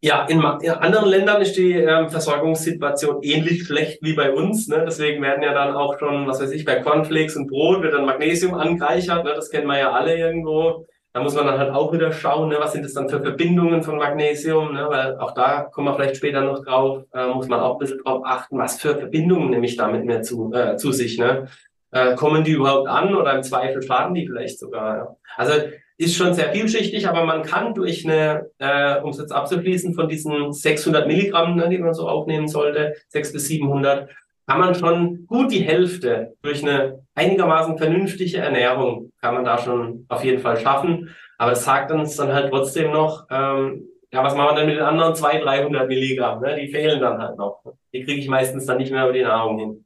Ja, 0.03 0.27
in, 0.27 0.39
in 0.61 0.71
anderen 0.71 1.09
Ländern 1.09 1.41
ist 1.41 1.57
die 1.57 1.73
ähm, 1.73 2.11
Versorgungssituation 2.11 3.23
ähnlich 3.23 3.65
schlecht 3.65 4.03
wie 4.03 4.13
bei 4.13 4.31
uns. 4.31 4.69
Ne? 4.69 4.85
Deswegen 4.87 5.23
werden 5.23 5.43
ja 5.43 5.55
dann 5.55 5.75
auch 5.75 5.99
schon, 5.99 6.27
was 6.27 6.41
weiß 6.41 6.51
ich, 6.53 6.65
bei 6.65 6.77
Cornflakes 6.77 7.37
und 7.37 7.49
Brot 7.49 7.83
wird 7.83 7.95
dann 7.95 8.05
Magnesium 8.05 8.55
angereichert. 8.55 9.25
Ne? 9.25 9.33
Das 9.35 9.51
kennen 9.51 9.67
wir 9.67 9.79
ja 9.79 9.93
alle 9.93 10.17
irgendwo. 10.17 10.87
Da 11.17 11.23
muss 11.23 11.35
man 11.35 11.47
dann 11.47 11.59
halt 11.59 11.71
auch 11.73 11.95
wieder 11.95 12.13
schauen, 12.13 12.51
ne, 12.51 12.57
was 12.61 12.73
sind 12.73 12.85
das 12.85 12.93
dann 12.93 13.09
für 13.09 13.23
Verbindungen 13.23 13.83
von 13.83 13.97
Magnesium, 13.97 14.75
ne, 14.75 14.87
weil 14.91 15.17
auch 15.17 15.33
da 15.33 15.63
kommen 15.63 15.89
wir 15.89 15.95
vielleicht 15.95 16.17
später 16.17 16.43
noch 16.43 16.63
drauf, 16.63 17.05
äh, 17.15 17.27
muss 17.29 17.49
man 17.49 17.61
auch 17.61 17.77
ein 17.77 17.79
bisschen 17.79 18.03
drauf 18.05 18.21
achten, 18.23 18.59
was 18.59 18.79
für 18.79 18.99
Verbindungen 18.99 19.49
nehme 19.49 19.65
ich 19.65 19.77
damit 19.77 20.05
mehr 20.05 20.21
zu, 20.21 20.53
äh, 20.53 20.77
zu 20.77 20.93
sich. 20.93 21.17
Ne? 21.19 21.47
Äh, 21.91 22.17
kommen 22.17 22.45
die 22.45 22.53
überhaupt 22.53 22.89
an 22.89 23.15
oder 23.15 23.35
im 23.35 23.43
Zweifel 23.43 23.81
schaden 23.81 24.13
die 24.13 24.27
vielleicht 24.27 24.59
sogar. 24.59 24.97
Ja? 24.99 25.17
Also 25.39 25.53
ist 25.99 26.17
schon 26.17 26.35
sehr 26.35 26.53
vielschichtig, 26.53 27.09
aber 27.09 27.25
man 27.25 27.43
kann 27.43 27.75
durch 27.75 28.05
eine, 28.05 28.51
äh, 28.59 29.01
um 29.01 29.11
es 29.11 29.19
jetzt 29.19 29.33
abzuschließen, 29.33 29.95
von 29.95 30.09
diesen 30.09 30.53
600 30.53 31.07
Milligramm, 31.07 31.57
ne, 31.57 31.69
die 31.69 31.79
man 31.79 31.95
so 31.95 32.09
aufnehmen 32.09 32.49
sollte, 32.49 32.95
600 33.09 33.33
bis 33.33 33.49
700, 33.49 34.11
kann 34.47 34.61
man 34.61 34.75
schon 34.75 35.27
gut 35.27 35.51
die 35.51 35.63
Hälfte 35.63 36.35
durch 36.43 36.63
eine 36.63 37.01
einigermaßen 37.15 37.79
vernünftige 37.79 38.39
Ernährung 38.39 39.11
kann 39.21 39.35
man 39.35 39.45
da 39.45 39.59
schon 39.59 40.07
auf 40.09 40.25
jeden 40.25 40.41
Fall 40.41 40.57
schaffen. 40.57 41.15
Aber 41.39 41.51
das 41.51 41.65
sagt 41.65 41.91
uns 41.91 42.17
dann 42.17 42.33
halt 42.33 42.51
trotzdem 42.51 42.93
noch, 42.93 43.27
ähm, 43.31 43.89
ja, 44.13 44.23
was 44.23 44.37
machen 44.37 44.55
wir 44.55 44.61
denn 44.61 44.69
mit 44.69 44.77
den 44.77 44.85
anderen 44.85 45.15
200, 45.15 45.45
300 45.45 45.89
Milligramm? 45.89 46.41
Ne? 46.41 46.57
Die 46.57 46.69
fehlen 46.69 47.01
dann 47.01 47.21
halt 47.21 47.37
noch. 47.37 47.61
Die 47.93 48.05
kriege 48.05 48.21
ich 48.21 48.29
meistens 48.29 48.67
dann 48.67 48.79
nicht 48.79 48.93
mehr 48.93 49.05
über 49.05 49.13
die 49.13 49.23
Nahrung 49.23 49.59
hin. 49.59 49.86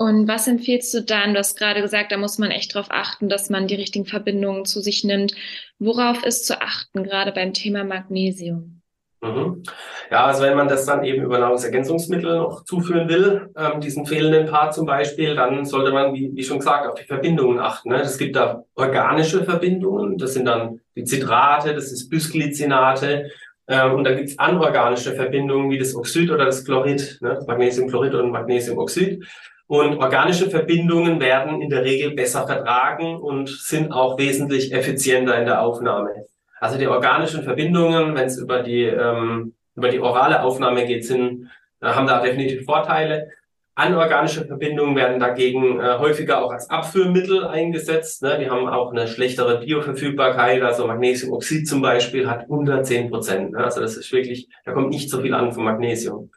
Und 0.00 0.26
was 0.28 0.48
empfiehlst 0.48 0.94
du 0.94 1.02
dann? 1.02 1.34
Du 1.34 1.40
hast 1.40 1.58
gerade 1.58 1.82
gesagt, 1.82 2.10
da 2.10 2.16
muss 2.16 2.38
man 2.38 2.50
echt 2.50 2.74
darauf 2.74 2.86
achten, 2.88 3.28
dass 3.28 3.50
man 3.50 3.66
die 3.66 3.74
richtigen 3.74 4.06
Verbindungen 4.06 4.64
zu 4.64 4.80
sich 4.80 5.04
nimmt. 5.04 5.34
Worauf 5.78 6.24
ist 6.24 6.46
zu 6.46 6.62
achten, 6.62 7.04
gerade 7.04 7.32
beim 7.32 7.52
Thema 7.52 7.84
Magnesium? 7.84 8.80
Mhm. 9.20 9.62
Ja, 10.10 10.24
also 10.24 10.42
wenn 10.42 10.56
man 10.56 10.68
das 10.68 10.86
dann 10.86 11.04
eben 11.04 11.22
über 11.22 11.38
Nahrungsergänzungsmittel 11.38 12.38
noch 12.38 12.64
zuführen 12.64 13.10
will, 13.10 13.50
ähm, 13.54 13.82
diesen 13.82 14.06
fehlenden 14.06 14.46
Part 14.46 14.72
zum 14.72 14.86
Beispiel, 14.86 15.34
dann 15.34 15.66
sollte 15.66 15.92
man, 15.92 16.14
wie, 16.14 16.30
wie 16.34 16.44
schon 16.44 16.60
gesagt, 16.60 16.88
auf 16.88 16.94
die 16.94 17.04
Verbindungen 17.04 17.58
achten. 17.58 17.90
Ne? 17.90 18.00
Es 18.00 18.16
gibt 18.16 18.36
da 18.36 18.64
organische 18.76 19.44
Verbindungen, 19.44 20.16
das 20.16 20.32
sind 20.32 20.46
dann 20.46 20.80
die 20.96 21.04
Zitrate, 21.04 21.74
das 21.74 21.92
ist 21.92 22.08
Bisglycinate 22.08 23.30
ähm, 23.68 23.92
und 23.96 24.04
da 24.04 24.14
gibt 24.14 24.30
es 24.30 24.38
anorganische 24.38 25.12
Verbindungen 25.12 25.70
wie 25.70 25.78
das 25.78 25.94
Oxid 25.94 26.30
oder 26.30 26.46
das 26.46 26.64
Chlorid, 26.64 27.18
ne? 27.20 27.44
Magnesiumchlorid 27.46 28.14
und 28.14 28.30
Magnesiumoxid. 28.30 29.22
Und 29.70 29.98
organische 29.98 30.50
Verbindungen 30.50 31.20
werden 31.20 31.62
in 31.62 31.70
der 31.70 31.84
Regel 31.84 32.10
besser 32.10 32.44
vertragen 32.44 33.14
und 33.14 33.48
sind 33.48 33.92
auch 33.92 34.18
wesentlich 34.18 34.72
effizienter 34.72 35.38
in 35.38 35.44
der 35.44 35.62
Aufnahme. 35.62 36.26
Also 36.58 36.76
die 36.76 36.88
organischen 36.88 37.44
Verbindungen, 37.44 38.16
wenn 38.16 38.26
es 38.26 38.36
über 38.36 38.64
die 38.64 38.82
ähm, 38.82 39.54
über 39.76 39.90
die 39.90 40.00
orale 40.00 40.42
Aufnahme 40.42 40.86
geht, 40.86 41.06
sind, 41.06 41.50
äh, 41.80 41.86
haben 41.86 42.08
da 42.08 42.20
definitiv 42.20 42.64
Vorteile. 42.64 43.28
Anorganische 43.76 44.44
Verbindungen 44.44 44.96
werden 44.96 45.20
dagegen 45.20 45.78
äh, 45.78 45.98
häufiger 45.98 46.44
auch 46.44 46.50
als 46.50 46.68
Abführmittel 46.68 47.46
eingesetzt. 47.46 48.24
Ne? 48.24 48.40
Die 48.40 48.50
haben 48.50 48.66
auch 48.66 48.90
eine 48.90 49.06
schlechtere 49.06 49.60
Bioverfügbarkeit. 49.60 50.62
Also 50.62 50.88
Magnesiumoxid 50.88 51.68
zum 51.68 51.80
Beispiel 51.80 52.28
hat 52.28 52.48
unter 52.48 52.82
10 52.82 53.08
Prozent. 53.08 53.52
Ne? 53.52 53.62
Also 53.62 53.80
das 53.80 53.96
ist 53.96 54.10
wirklich, 54.10 54.48
da 54.64 54.72
kommt 54.72 54.90
nicht 54.90 55.08
so 55.08 55.22
viel 55.22 55.32
an 55.32 55.52
von 55.52 55.62
Magnesium. 55.62 56.32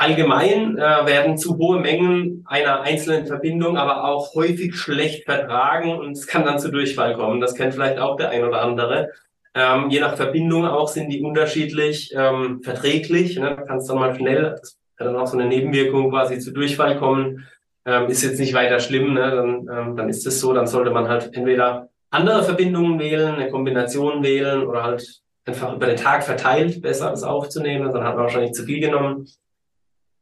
Allgemein 0.00 0.78
äh, 0.78 0.80
werden 0.80 1.36
zu 1.36 1.58
hohe 1.58 1.78
Mengen 1.78 2.42
einer 2.46 2.80
einzelnen 2.80 3.26
Verbindung 3.26 3.76
aber 3.76 4.04
auch 4.04 4.34
häufig 4.34 4.74
schlecht 4.74 5.26
vertragen 5.26 5.98
und 5.98 6.12
es 6.12 6.26
kann 6.26 6.46
dann 6.46 6.58
zu 6.58 6.70
Durchfall 6.70 7.18
kommen. 7.18 7.38
Das 7.38 7.54
kennt 7.54 7.74
vielleicht 7.74 7.98
auch 7.98 8.16
der 8.16 8.30
ein 8.30 8.42
oder 8.42 8.62
andere. 8.62 9.10
Ähm, 9.54 9.90
je 9.90 10.00
nach 10.00 10.16
Verbindung 10.16 10.64
auch 10.64 10.88
sind 10.88 11.10
die 11.10 11.20
unterschiedlich 11.20 12.14
ähm, 12.16 12.62
verträglich. 12.62 13.38
Ne? 13.38 13.62
Kann 13.68 13.76
es 13.76 13.88
dann 13.88 13.98
mal 13.98 14.14
schnell, 14.14 14.56
das 14.58 14.78
kann 14.96 15.08
dann 15.08 15.16
auch 15.16 15.26
so 15.26 15.36
eine 15.36 15.46
Nebenwirkung 15.46 16.08
quasi 16.08 16.38
zu 16.38 16.54
Durchfall 16.54 16.96
kommen. 16.98 17.46
Ähm, 17.84 18.06
ist 18.06 18.22
jetzt 18.22 18.40
nicht 18.40 18.54
weiter 18.54 18.80
schlimm, 18.80 19.12
ne? 19.12 19.30
dann, 19.30 19.48
ähm, 19.70 19.96
dann 19.96 20.08
ist 20.08 20.26
es 20.26 20.40
so, 20.40 20.54
dann 20.54 20.66
sollte 20.66 20.92
man 20.92 21.08
halt 21.08 21.34
entweder 21.34 21.90
andere 22.08 22.42
Verbindungen 22.42 22.98
wählen, 22.98 23.34
eine 23.34 23.50
Kombination 23.50 24.22
wählen 24.22 24.66
oder 24.66 24.82
halt 24.82 25.20
einfach 25.44 25.76
über 25.76 25.84
den 25.84 25.96
Tag 25.96 26.24
verteilt 26.24 26.80
besser 26.80 27.10
das 27.10 27.22
aufzunehmen. 27.22 27.92
Dann 27.92 28.02
hat 28.02 28.14
man 28.14 28.24
wahrscheinlich 28.24 28.52
zu 28.52 28.64
viel 28.64 28.80
genommen. 28.80 29.26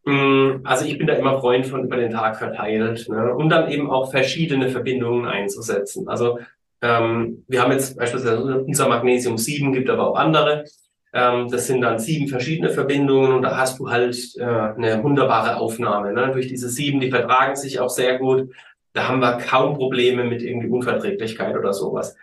Mm, 0.05 0.61
also 0.65 0.85
ich 0.85 0.99
bin 0.99 1.07
da 1.07 1.15
immer 1.15 1.41
Freund 1.41 1.67
von 1.67 1.85
über 1.85 1.97
den 1.97 2.11
Tag 2.11 2.37
verteilt 2.37 3.09
ne? 3.09 3.35
und 3.35 3.49
dann 3.49 3.71
eben 3.71 3.91
auch 3.91 4.11
verschiedene 4.11 4.69
Verbindungen 4.69 5.27
einzusetzen. 5.27 6.09
Also 6.09 6.39
ähm, 6.81 7.45
wir 7.49 7.63
haben 7.63 7.73
jetzt 7.73 7.97
beispielsweise 7.97 8.63
unser 8.63 8.89
Magnesium 8.89 9.37
7, 9.37 9.73
gibt 9.73 9.91
aber 9.91 10.11
auch 10.11 10.17
andere. 10.17 10.65
Ähm, 11.13 11.49
das 11.51 11.67
sind 11.67 11.81
dann 11.81 11.99
sieben 11.99 12.29
verschiedene 12.29 12.71
Verbindungen 12.71 13.33
und 13.33 13.43
da 13.43 13.57
hast 13.57 13.79
du 13.79 13.91
halt 13.91 14.17
äh, 14.37 14.45
eine 14.45 15.03
wunderbare 15.03 15.57
Aufnahme. 15.57 16.13
Ne? 16.13 16.31
Durch 16.33 16.49
diese 16.49 16.69
sieben, 16.69 17.01
die 17.01 17.11
vertragen 17.11 17.57
sich 17.57 17.81
auch 17.81 17.91
sehr 17.91 18.19
gut. 18.19 18.51
Da 18.93 19.09
haben 19.09 19.21
wir 19.21 19.39
kaum 19.39 19.75
Probleme 19.75 20.25
mit 20.25 20.43
irgendwie 20.43 20.69
Unverträglichkeit 20.69 21.57
oder 21.57 21.73
sowas. 21.73 22.17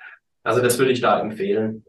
Also 0.43 0.61
das 0.61 0.77
würde 0.77 0.91
ich 0.91 1.01
da 1.01 1.19
empfehlen. 1.19 1.83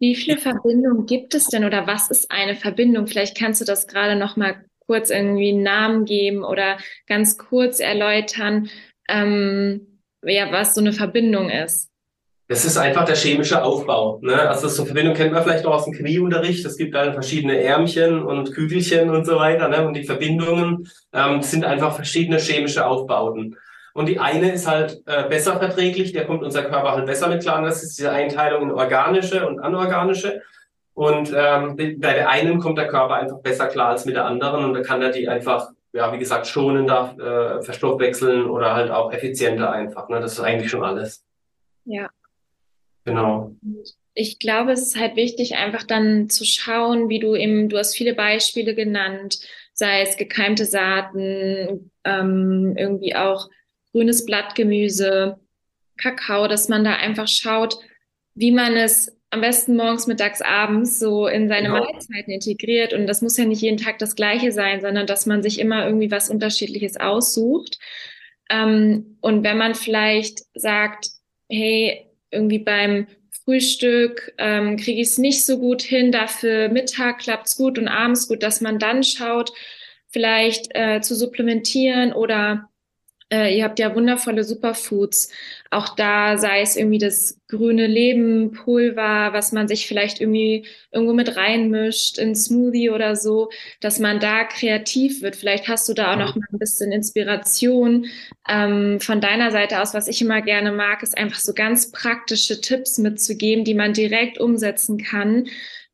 Wie 0.00 0.14
viele 0.14 0.38
Verbindungen 0.38 1.06
gibt 1.06 1.34
es 1.34 1.46
denn 1.46 1.64
oder 1.64 1.86
was 1.86 2.10
ist 2.10 2.30
eine 2.30 2.56
Verbindung? 2.56 3.06
Vielleicht 3.06 3.36
kannst 3.36 3.60
du 3.60 3.64
das 3.64 3.86
gerade 3.86 4.16
noch 4.16 4.36
mal 4.36 4.64
kurz 4.86 5.10
irgendwie 5.10 5.50
einen 5.50 5.62
Namen 5.62 6.04
geben 6.04 6.44
oder 6.44 6.78
ganz 7.06 7.38
kurz 7.38 7.80
erläutern, 7.80 8.68
ähm, 9.08 10.00
ja, 10.22 10.50
was 10.52 10.74
so 10.74 10.80
eine 10.80 10.92
Verbindung 10.92 11.50
ist. 11.50 11.90
Das 12.46 12.66
ist 12.66 12.76
einfach 12.76 13.06
der 13.06 13.16
chemische 13.16 13.62
Aufbau. 13.62 14.18
Ne? 14.22 14.38
Also 14.48 14.68
so 14.68 14.82
eine 14.82 14.86
Verbindung 14.86 15.14
kennt 15.14 15.32
man 15.32 15.42
vielleicht 15.42 15.64
auch 15.64 15.74
aus 15.74 15.86
dem 15.86 15.94
Chemieunterricht. 15.94 16.64
Es 16.66 16.76
gibt 16.76 16.94
dann 16.94 17.14
verschiedene 17.14 17.58
Ärmchen 17.58 18.22
und 18.22 18.52
Kügelchen 18.52 19.08
und 19.08 19.24
so 19.24 19.36
weiter. 19.36 19.68
Ne? 19.68 19.86
Und 19.86 19.94
die 19.94 20.04
Verbindungen 20.04 20.86
ähm, 21.14 21.40
sind 21.40 21.64
einfach 21.64 21.94
verschiedene 21.94 22.38
chemische 22.38 22.86
Aufbauten. 22.86 23.56
Und 23.94 24.06
die 24.06 24.18
eine 24.18 24.52
ist 24.52 24.66
halt 24.66 25.00
äh, 25.06 25.26
besser 25.28 25.58
verträglich, 25.58 26.12
der 26.12 26.26
kommt 26.26 26.42
unser 26.42 26.64
Körper 26.64 26.92
halt 26.92 27.06
besser 27.06 27.28
mit 27.28 27.42
klar. 27.42 27.62
Das 27.62 27.82
ist 27.82 27.96
diese 27.96 28.10
Einteilung 28.10 28.62
in 28.64 28.72
organische 28.72 29.46
und 29.46 29.60
anorganische. 29.60 30.42
Und 30.94 31.32
ähm, 31.36 31.76
bei 31.76 32.14
der 32.14 32.30
einen 32.30 32.60
kommt 32.60 32.78
der 32.78 32.86
Körper 32.86 33.14
einfach 33.14 33.40
besser 33.40 33.66
klar 33.66 33.90
als 33.90 34.04
mit 34.04 34.14
der 34.14 34.26
anderen 34.26 34.64
und 34.64 34.74
da 34.74 34.80
kann 34.80 35.02
er 35.02 35.10
die 35.10 35.28
einfach, 35.28 35.70
ja, 35.92 36.12
wie 36.12 36.18
gesagt, 36.18 36.46
schonender 36.46 37.16
äh, 37.18 37.62
verstoffwechseln 37.62 38.46
oder 38.46 38.74
halt 38.74 38.90
auch 38.92 39.12
effizienter 39.12 39.72
einfach. 39.72 40.08
Ne? 40.08 40.20
Das 40.20 40.32
ist 40.32 40.40
eigentlich 40.40 40.70
schon 40.70 40.84
alles. 40.84 41.24
Ja. 41.84 42.08
Genau. 43.04 43.52
Ich 44.14 44.38
glaube, 44.38 44.72
es 44.72 44.82
ist 44.82 44.98
halt 44.98 45.16
wichtig, 45.16 45.56
einfach 45.56 45.82
dann 45.82 46.30
zu 46.30 46.44
schauen, 46.44 47.08
wie 47.08 47.18
du 47.18 47.34
eben, 47.34 47.68
du 47.68 47.76
hast 47.76 47.96
viele 47.96 48.14
Beispiele 48.14 48.76
genannt, 48.76 49.40
sei 49.72 50.02
es 50.02 50.16
gekeimte 50.16 50.64
Saaten, 50.64 51.90
ähm, 52.04 52.74
irgendwie 52.78 53.16
auch 53.16 53.50
grünes 53.90 54.24
Blattgemüse, 54.24 55.38
Kakao, 55.96 56.46
dass 56.46 56.68
man 56.68 56.84
da 56.84 56.94
einfach 56.94 57.28
schaut, 57.28 57.76
wie 58.34 58.52
man 58.52 58.76
es 58.76 59.13
am 59.34 59.40
besten 59.40 59.76
morgens, 59.76 60.06
mittags, 60.06 60.40
abends 60.40 60.98
so 60.98 61.26
in 61.26 61.48
seine 61.48 61.68
genau. 61.68 61.80
Mahlzeiten 61.80 62.32
integriert. 62.32 62.92
Und 62.92 63.06
das 63.06 63.20
muss 63.20 63.36
ja 63.36 63.44
nicht 63.44 63.60
jeden 63.60 63.78
Tag 63.78 63.98
das 63.98 64.14
Gleiche 64.14 64.52
sein, 64.52 64.80
sondern 64.80 65.06
dass 65.06 65.26
man 65.26 65.42
sich 65.42 65.58
immer 65.58 65.84
irgendwie 65.84 66.10
was 66.10 66.30
Unterschiedliches 66.30 66.96
aussucht. 66.96 67.78
Ähm, 68.48 69.18
und 69.20 69.42
wenn 69.42 69.58
man 69.58 69.74
vielleicht 69.74 70.42
sagt, 70.54 71.08
hey, 71.48 72.06
irgendwie 72.30 72.60
beim 72.60 73.08
Frühstück 73.44 74.32
ähm, 74.38 74.76
kriege 74.76 75.00
ich 75.00 75.08
es 75.08 75.18
nicht 75.18 75.44
so 75.44 75.58
gut 75.58 75.82
hin, 75.82 76.12
dafür 76.12 76.68
Mittag 76.68 77.18
klappt 77.18 77.48
es 77.48 77.56
gut 77.56 77.78
und 77.78 77.88
abends 77.88 78.28
gut, 78.28 78.42
dass 78.42 78.60
man 78.60 78.78
dann 78.78 79.02
schaut, 79.02 79.52
vielleicht 80.08 80.68
äh, 80.74 81.00
zu 81.00 81.14
supplementieren 81.16 82.12
oder 82.12 82.70
äh, 83.34 83.56
ihr 83.56 83.64
habt 83.64 83.80
ja 83.80 83.94
wundervolle 83.94 84.44
Superfoods. 84.44 85.30
Auch 85.70 85.96
da 85.96 86.38
sei 86.38 86.60
es 86.60 86.76
irgendwie 86.76 86.98
das 86.98 87.40
grüne 87.48 87.88
Leben, 87.88 88.52
Pulver, 88.52 89.32
was 89.32 89.50
man 89.50 89.66
sich 89.66 89.88
vielleicht 89.88 90.20
irgendwie 90.20 90.66
irgendwo 90.92 91.14
mit 91.14 91.36
reinmischt 91.36 92.18
in 92.18 92.36
Smoothie 92.36 92.90
oder 92.90 93.16
so, 93.16 93.50
dass 93.80 93.98
man 93.98 94.20
da 94.20 94.44
kreativ 94.44 95.22
wird. 95.22 95.34
Vielleicht 95.34 95.66
hast 95.66 95.88
du 95.88 95.94
da 95.94 96.12
auch 96.12 96.18
noch 96.18 96.36
mal 96.36 96.46
ein 96.52 96.58
bisschen 96.58 96.92
Inspiration 96.92 98.06
ähm, 98.48 99.00
von 99.00 99.20
deiner 99.20 99.50
Seite 99.50 99.80
aus. 99.82 99.94
Was 99.94 100.06
ich 100.06 100.22
immer 100.22 100.40
gerne 100.40 100.70
mag, 100.70 101.02
ist 101.02 101.18
einfach 101.18 101.40
so 101.40 101.52
ganz 101.54 101.90
praktische 101.90 102.60
Tipps 102.60 102.98
mitzugeben, 102.98 103.64
die 103.64 103.74
man 103.74 103.92
direkt 103.92 104.38
umsetzen 104.38 104.98
kann 104.98 105.46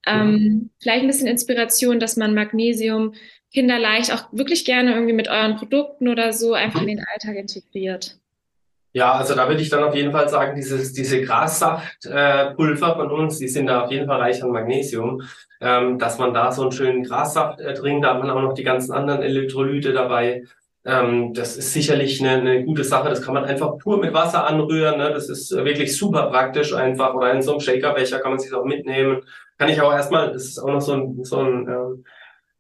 Ähm. 0.07 0.71
Vielleicht 0.81 1.03
ein 1.03 1.07
bisschen 1.09 1.27
Inspiration, 1.27 2.01
dass 2.01 2.17
man 2.17 2.35
Magnesium 2.35 3.15
kinderleicht 3.53 4.13
auch 4.13 4.25
wirklich 4.33 4.65
gerne 4.65 4.93
irgendwie 4.93 5.13
mit 5.13 5.29
euren 5.29 5.57
Produkten 5.57 6.09
oder 6.09 6.33
so 6.33 6.55
einfach 6.55 6.83
in 6.83 6.89
den 6.89 7.05
Alltag 7.05 7.37
integriert. 7.37 8.17
Ja, 8.93 9.13
also 9.13 9.37
da 9.37 9.49
würde 9.49 9.63
ich 9.63 9.69
dann 9.71 9.85
auf 9.85 9.95
jeden 9.95 10.11
Fall 10.11 10.29
sagen, 10.29 10.57
dieses, 10.57 10.93
diese 10.93 11.23
Grassaftpulver 11.23 12.89
äh, 12.89 12.95
von 12.97 13.11
uns, 13.13 13.39
die 13.39 13.47
sind 13.47 13.67
da 13.67 13.85
auf 13.85 13.91
jeden 13.93 14.07
Fall 14.07 14.21
reich 14.21 14.43
an 14.43 14.51
Magnesium, 14.51 15.23
ähm, 15.61 15.99
dass 15.99 16.19
man 16.19 16.35
da 16.35 16.51
so 16.51 16.63
einen 16.63 16.73
schönen 16.73 17.05
Grassaft 17.05 17.61
äh, 17.61 17.75
trinkt, 17.75 18.05
da 18.05 18.15
hat 18.15 18.21
man 18.21 18.31
auch 18.31 18.43
noch 18.43 18.55
die 18.55 18.65
ganzen 18.65 18.93
anderen 18.93 19.23
Elektrolyte 19.23 19.93
dabei. 19.93 20.45
Ähm, 20.85 21.35
das 21.35 21.57
ist 21.57 21.73
sicherlich 21.73 22.21
eine, 22.21 22.41
eine 22.41 22.65
gute 22.65 22.83
Sache. 22.83 23.11
Das 23.11 23.23
kann 23.23 23.35
man 23.35 23.45
einfach 23.45 23.79
pur 23.79 23.99
mit 23.99 24.13
Wasser 24.13 24.47
anrühren. 24.47 24.99
Ne? 24.99 25.13
Das 25.13 25.29
ist 25.29 25.53
wirklich 25.53 25.97
super 25.97 26.29
praktisch 26.31 26.73
einfach. 26.73 27.15
Oder 27.15 27.33
in 27.33 27.43
so 27.43 27.53
einem 27.53 27.61
Shakerbecher 27.61 28.19
kann 28.19 28.33
man 28.33 28.41
sich 28.41 28.53
auch 28.53 28.65
mitnehmen. 28.65 29.23
Kann 29.59 29.69
ich 29.69 29.81
auch 29.81 29.93
erstmal, 29.93 30.33
das 30.33 30.47
ist 30.47 30.59
auch 30.59 30.69
noch 30.69 30.81
so 30.81 30.95
ein, 30.95 31.25
so 31.25 31.39
ein 31.39 31.69
ähm, 31.69 32.05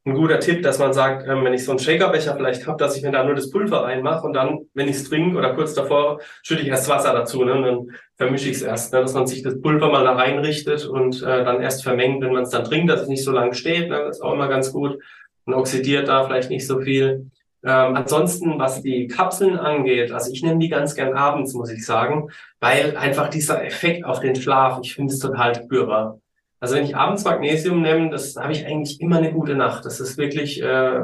ein 0.06 0.14
guter 0.14 0.40
Tipp, 0.40 0.62
dass 0.62 0.78
man 0.78 0.92
sagt, 0.92 1.28
ähm, 1.28 1.44
wenn 1.44 1.52
ich 1.52 1.64
so 1.64 1.72
einen 1.72 1.78
Shakerbecher 1.78 2.34
vielleicht 2.34 2.66
habe, 2.66 2.78
dass 2.78 2.96
ich 2.96 3.02
mir 3.02 3.12
da 3.12 3.22
nur 3.22 3.34
das 3.34 3.50
Pulver 3.50 3.84
reinmache 3.84 4.26
und 4.26 4.32
dann, 4.32 4.60
wenn 4.72 4.88
ich 4.88 4.96
es 4.96 5.08
trinke 5.08 5.36
oder 5.36 5.54
kurz 5.54 5.74
davor, 5.74 6.20
schütte 6.42 6.62
ich 6.62 6.68
erst 6.68 6.88
Wasser 6.88 7.12
dazu 7.12 7.44
ne, 7.44 7.54
und 7.54 7.62
dann 7.62 7.90
vermische 8.16 8.48
ich 8.48 8.56
es 8.56 8.62
erst, 8.62 8.92
ne, 8.92 9.00
dass 9.02 9.12
man 9.12 9.26
sich 9.26 9.42
das 9.42 9.60
Pulver 9.60 9.90
mal 9.90 10.04
da 10.04 10.12
reinrichtet 10.12 10.86
und 10.86 11.22
äh, 11.22 11.44
dann 11.44 11.60
erst 11.60 11.82
vermengt, 11.82 12.22
wenn 12.22 12.32
man 12.32 12.44
es 12.44 12.50
dann 12.50 12.64
trinkt, 12.64 12.90
dass 12.90 13.02
es 13.02 13.08
nicht 13.08 13.24
so 13.24 13.32
lange 13.32 13.54
steht. 13.54 13.90
Ne, 13.90 14.04
das 14.06 14.16
ist 14.16 14.22
auch 14.22 14.32
immer 14.32 14.48
ganz 14.48 14.72
gut 14.72 14.98
und 15.44 15.54
oxidiert 15.54 16.08
da 16.08 16.24
vielleicht 16.24 16.50
nicht 16.50 16.66
so 16.66 16.80
viel. 16.80 17.30
Ähm, 17.62 17.94
ansonsten, 17.94 18.58
was 18.58 18.82
die 18.82 19.06
Kapseln 19.06 19.58
angeht, 19.58 20.12
also 20.12 20.32
ich 20.32 20.42
nehme 20.42 20.58
die 20.58 20.70
ganz 20.70 20.94
gern 20.94 21.12
abends, 21.14 21.52
muss 21.52 21.70
ich 21.70 21.84
sagen, 21.84 22.30
weil 22.58 22.96
einfach 22.96 23.28
dieser 23.28 23.62
Effekt 23.62 24.06
auf 24.06 24.20
den 24.20 24.34
Schlaf, 24.34 24.78
ich 24.82 24.94
finde 24.94 25.12
es 25.12 25.20
total 25.20 25.54
spürbar. 25.54 26.20
Also 26.60 26.76
wenn 26.76 26.84
ich 26.84 26.94
abends 26.94 27.24
Magnesium 27.24 27.82
nehme, 27.82 28.10
das 28.10 28.36
habe 28.36 28.52
ich 28.52 28.66
eigentlich 28.66 29.00
immer 29.00 29.16
eine 29.16 29.32
gute 29.32 29.54
Nacht. 29.54 29.84
Das 29.86 29.98
ist 29.98 30.18
wirklich 30.18 30.62
äh, 30.62 31.00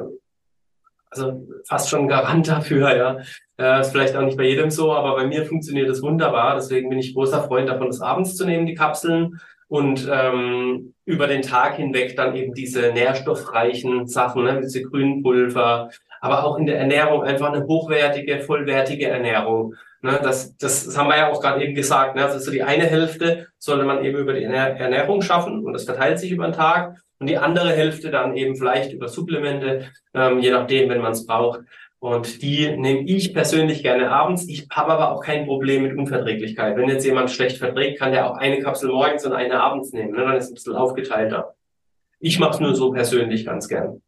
also 1.11 1.47
fast 1.67 1.89
schon 1.89 2.03
ein 2.03 2.09
Garant 2.09 2.49
dafür, 2.49 2.97
ja. 2.97 3.19
Äh, 3.59 3.81
ist 3.81 3.91
vielleicht 3.91 4.15
auch 4.17 4.23
nicht 4.23 4.37
bei 4.37 4.45
jedem 4.45 4.71
so, 4.71 4.93
aber 4.93 5.17
bei 5.17 5.27
mir 5.27 5.47
funktioniert 5.47 5.89
das 5.89 6.03
wunderbar. 6.03 6.55
Deswegen 6.57 6.91
bin 6.91 6.99
ich 6.99 7.15
großer 7.15 7.43
Freund 7.45 7.69
davon, 7.69 7.87
das 7.87 8.01
abends 8.01 8.37
zu 8.37 8.45
nehmen, 8.45 8.67
die 8.67 8.75
Kapseln. 8.75 9.41
Und 9.69 10.09
ähm, 10.13 10.95
über 11.07 11.27
den 11.27 11.43
Tag 11.43 11.77
hinweg 11.77 12.15
dann 12.17 12.37
eben 12.37 12.55
diese 12.55 12.93
nährstoffreichen 12.93 14.07
Sachen, 14.07 14.45
ne, 14.45 14.61
diese 14.61 14.83
grünen 14.83 15.25
Pulver, 15.25 15.91
aber 16.21 16.45
auch 16.45 16.59
in 16.59 16.67
der 16.67 16.79
Ernährung 16.79 17.23
einfach 17.23 17.53
eine 17.53 17.67
hochwertige, 17.67 18.41
vollwertige 18.41 19.09
Ernährung. 19.09 19.75
Ne, 20.03 20.21
das, 20.23 20.57
das, 20.57 20.85
das 20.85 20.97
haben 20.97 21.09
wir 21.09 21.17
ja 21.17 21.31
auch 21.31 21.41
gerade 21.41 21.63
eben 21.63 21.75
gesagt. 21.75 22.17
Ne? 22.17 22.25
Also 22.25 22.51
die 22.51 22.63
eine 22.63 22.85
Hälfte 22.85 23.49
sollte 23.59 23.85
man 23.85 24.05
eben 24.05 24.19
über 24.19 24.35
die 24.35 24.45
Ernährung 24.45 25.23
schaffen 25.23 25.65
und 25.65 25.73
das 25.73 25.85
verteilt 25.85 26.19
sich 26.19 26.31
über 26.31 26.47
den 26.47 26.53
Tag. 26.53 26.97
Und 27.19 27.29
die 27.29 27.39
andere 27.39 27.73
Hälfte 27.73 28.11
dann 28.11 28.37
eben 28.37 28.57
vielleicht 28.57 28.93
über 28.93 29.09
Supplemente, 29.09 29.91
ähm, 30.13 30.39
je 30.39 30.51
nachdem, 30.51 30.91
wenn 30.91 31.01
man 31.01 31.13
es 31.13 31.27
braucht. 31.27 31.61
Und 31.99 32.43
die 32.43 32.77
nehme 32.77 33.09
ich 33.09 33.33
persönlich 33.33 33.83
gerne 33.83 34.11
abends. 34.11 34.47
Ich 34.49 34.69
habe 34.71 34.93
aber 34.93 35.13
auch 35.13 35.23
kein 35.23 35.47
Problem 35.47 35.83
mit 35.83 35.97
Unverträglichkeit. 35.97 36.77
Wenn 36.77 36.91
jetzt 36.91 37.07
jemand 37.07 37.31
schlecht 37.31 37.57
verträgt, 37.57 37.99
kann 37.99 38.13
der 38.13 38.31
auch 38.31 38.37
eine 38.37 38.61
Kapsel 38.61 38.91
morgens 38.91 39.25
und 39.25 39.33
eine 39.33 39.61
abends 39.61 39.93
nehmen. 39.93 40.13
Ne? 40.13 40.25
Dann 40.25 40.37
ist 40.37 40.45
es 40.45 40.51
ein 40.51 40.55
bisschen 40.55 40.77
aufgeteilter. 40.77 41.55
Ich 42.21 42.39
mache 42.39 42.53
es 42.53 42.61
nur 42.61 42.75
so 42.75 42.93
persönlich 42.93 43.47
ganz 43.47 43.67
gern. 43.67 44.03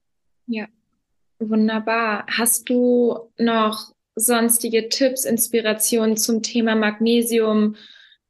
Wunderbar. 1.40 2.26
Hast 2.26 2.68
du 2.68 3.30
noch 3.38 3.92
sonstige 4.16 4.88
Tipps, 4.88 5.24
Inspirationen 5.24 6.16
zum 6.16 6.42
Thema 6.42 6.74
Magnesium? 6.74 7.76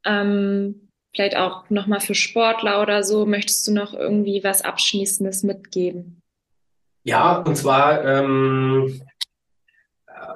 Ähm, 0.04 0.88
vielleicht 1.14 1.36
auch 1.36 1.70
nochmal 1.70 2.00
für 2.00 2.14
Sportler 2.14 2.82
oder 2.82 3.02
so. 3.02 3.24
Möchtest 3.24 3.66
du 3.66 3.72
noch 3.72 3.94
irgendwie 3.94 4.44
was 4.44 4.62
Abschließendes 4.62 5.42
mitgeben? 5.42 6.22
Ja, 7.04 7.38
und 7.38 7.56
zwar, 7.56 8.04
ähm, 8.04 9.00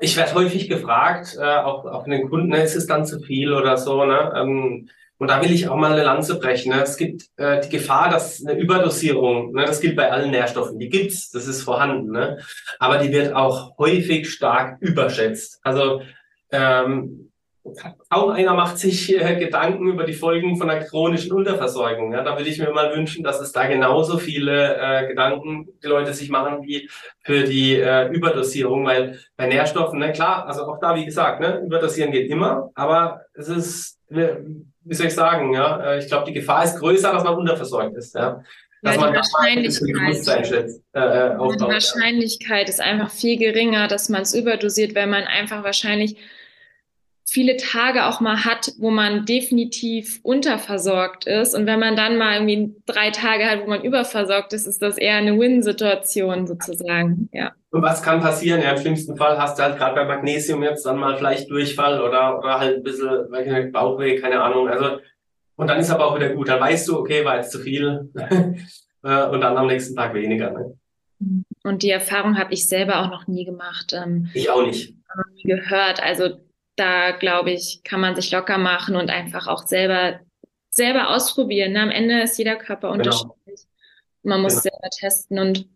ich 0.00 0.16
werde 0.16 0.34
häufig 0.34 0.68
gefragt, 0.68 1.36
äh, 1.38 1.56
auch, 1.58 1.84
auch 1.84 2.02
von 2.02 2.10
den 2.10 2.30
Kunden, 2.30 2.48
ne, 2.48 2.62
ist 2.62 2.76
es 2.76 2.86
dann 2.86 3.04
zu 3.04 3.20
viel 3.20 3.52
oder 3.52 3.76
so, 3.76 4.04
ne? 4.04 4.32
Ähm, 4.34 4.88
und 5.22 5.28
da 5.28 5.40
will 5.40 5.52
ich 5.52 5.68
auch 5.68 5.76
mal 5.76 5.92
eine 5.92 6.02
Lanze 6.02 6.40
brechen. 6.40 6.72
Ne? 6.72 6.82
Es 6.82 6.96
gibt 6.96 7.26
äh, 7.36 7.60
die 7.60 7.68
Gefahr, 7.68 8.10
dass 8.10 8.44
eine 8.44 8.58
Überdosierung, 8.58 9.52
ne, 9.52 9.64
das 9.64 9.80
gilt 9.80 9.94
bei 9.94 10.10
allen 10.10 10.32
Nährstoffen, 10.32 10.80
die 10.80 10.88
gibt's, 10.88 11.30
das 11.30 11.46
ist 11.46 11.62
vorhanden, 11.62 12.10
ne? 12.10 12.38
aber 12.80 12.98
die 12.98 13.12
wird 13.12 13.32
auch 13.32 13.78
häufig 13.78 14.28
stark 14.28 14.78
überschätzt. 14.80 15.60
Also 15.62 16.02
ähm, 16.50 17.30
einer 18.10 18.54
macht 18.54 18.78
sich 18.78 19.16
äh, 19.16 19.36
Gedanken 19.36 19.86
über 19.86 20.02
die 20.02 20.12
Folgen 20.12 20.56
von 20.56 20.68
einer 20.68 20.84
chronischen 20.84 21.30
Unterversorgung. 21.30 22.12
Ja? 22.12 22.24
Da 22.24 22.36
würde 22.36 22.50
ich 22.50 22.58
mir 22.58 22.72
mal 22.72 22.92
wünschen, 22.92 23.22
dass 23.22 23.40
es 23.40 23.52
da 23.52 23.68
genauso 23.68 24.18
viele 24.18 24.76
äh, 24.76 25.06
Gedanken 25.06 25.68
die 25.84 25.86
Leute 25.86 26.14
sich 26.14 26.30
machen 26.30 26.64
wie 26.64 26.90
für 27.20 27.44
die 27.44 27.76
äh, 27.76 28.08
Überdosierung, 28.08 28.84
weil 28.86 29.20
bei 29.36 29.46
Nährstoffen, 29.46 30.00
ne, 30.00 30.10
klar, 30.10 30.48
also 30.48 30.62
auch 30.62 30.80
da, 30.80 30.96
wie 30.96 31.04
gesagt, 31.04 31.40
ne, 31.40 31.62
Überdosieren 31.64 32.10
geht 32.10 32.28
immer, 32.28 32.72
aber 32.74 33.20
es 33.34 33.46
ist 33.46 34.00
wie 34.84 34.94
soll 34.94 35.06
ich 35.06 35.14
sagen, 35.14 35.52
ja, 35.54 35.80
äh, 35.80 35.98
ich 35.98 36.06
glaube, 36.06 36.26
die 36.26 36.32
Gefahr 36.32 36.64
ist 36.64 36.78
größer, 36.78 37.12
dass 37.12 37.24
man 37.24 37.34
unterversorgt 37.34 37.96
ist, 37.96 38.14
ja. 38.14 38.42
Dass 38.82 38.96
ja, 38.96 39.00
man 39.00 39.14
Wahrscheinlichkeit, 39.14 40.26
äh, 40.92 40.98
äh 40.98 41.36
aufbaut, 41.36 41.60
die 41.60 41.72
Wahrscheinlichkeit 41.72 42.66
ja. 42.66 42.68
ist 42.68 42.80
einfach 42.80 43.10
viel 43.10 43.38
geringer, 43.38 43.86
dass 43.86 44.08
man 44.08 44.22
es 44.22 44.34
überdosiert, 44.34 44.96
weil 44.96 45.06
man 45.06 45.22
einfach 45.24 45.62
wahrscheinlich 45.62 46.16
viele 47.32 47.56
Tage 47.56 48.04
auch 48.04 48.20
mal 48.20 48.44
hat, 48.44 48.72
wo 48.78 48.90
man 48.90 49.24
definitiv 49.24 50.20
unterversorgt 50.22 51.26
ist. 51.26 51.54
Und 51.54 51.64
wenn 51.64 51.80
man 51.80 51.96
dann 51.96 52.18
mal 52.18 52.34
irgendwie 52.34 52.76
drei 52.84 53.10
Tage 53.10 53.46
hat, 53.46 53.62
wo 53.62 53.70
man 53.70 53.82
überversorgt 53.82 54.52
ist, 54.52 54.66
ist 54.66 54.82
das 54.82 54.98
eher 54.98 55.16
eine 55.16 55.38
Win-Situation 55.38 56.46
sozusagen. 56.46 57.30
Ja. 57.32 57.52
Und 57.70 57.80
was 57.80 58.02
kann 58.02 58.20
passieren? 58.20 58.60
Ja, 58.60 58.72
im 58.72 58.78
schlimmsten 58.78 59.16
Fall 59.16 59.38
hast 59.38 59.58
du 59.58 59.62
halt 59.62 59.78
gerade 59.78 59.94
bei 59.94 60.04
Magnesium 60.04 60.62
jetzt 60.62 60.84
dann 60.84 60.98
mal 60.98 61.16
vielleicht 61.16 61.50
Durchfall 61.50 62.02
oder, 62.02 62.38
oder 62.38 62.60
halt 62.60 62.76
ein 62.76 62.82
bisschen 62.82 63.72
Bauchweh, 63.72 64.20
keine 64.20 64.42
Ahnung. 64.42 64.68
Also, 64.68 64.98
und 65.56 65.68
dann 65.68 65.80
ist 65.80 65.90
aber 65.90 66.08
auch 66.08 66.16
wieder 66.16 66.34
gut. 66.34 66.50
Dann 66.50 66.60
weißt 66.60 66.86
du, 66.88 66.98
okay, 66.98 67.24
war 67.24 67.36
jetzt 67.36 67.52
zu 67.52 67.60
viel. 67.60 68.10
Äh, 69.04 69.26
und 69.30 69.40
dann 69.40 69.56
am 69.56 69.66
nächsten 69.66 69.96
Tag 69.96 70.14
weniger. 70.14 70.52
Ne? 70.52 70.76
Und 71.64 71.82
die 71.82 71.90
Erfahrung 71.90 72.38
habe 72.38 72.54
ich 72.54 72.68
selber 72.68 73.00
auch 73.00 73.10
noch 73.10 73.26
nie 73.26 73.44
gemacht. 73.44 73.92
Ähm, 73.92 74.30
ich 74.32 74.48
auch 74.48 74.64
nicht. 74.64 74.94
Nie 75.34 75.42
gehört. 75.42 76.00
Also 76.00 76.38
da 76.76 77.12
glaube 77.12 77.50
ich, 77.50 77.82
kann 77.84 78.00
man 78.00 78.14
sich 78.14 78.30
locker 78.30 78.58
machen 78.58 78.96
und 78.96 79.10
einfach 79.10 79.46
auch 79.46 79.66
selber, 79.66 80.20
selber 80.70 81.10
ausprobieren. 81.10 81.76
Am 81.76 81.90
Ende 81.90 82.22
ist 82.22 82.38
jeder 82.38 82.56
Körper 82.56 82.92
genau. 82.92 82.98
unterschiedlich. 82.98 83.66
Man 84.22 84.40
muss 84.40 84.62
genau. 84.62 84.62
selber 84.62 84.90
testen 84.90 85.38
und 85.38 85.66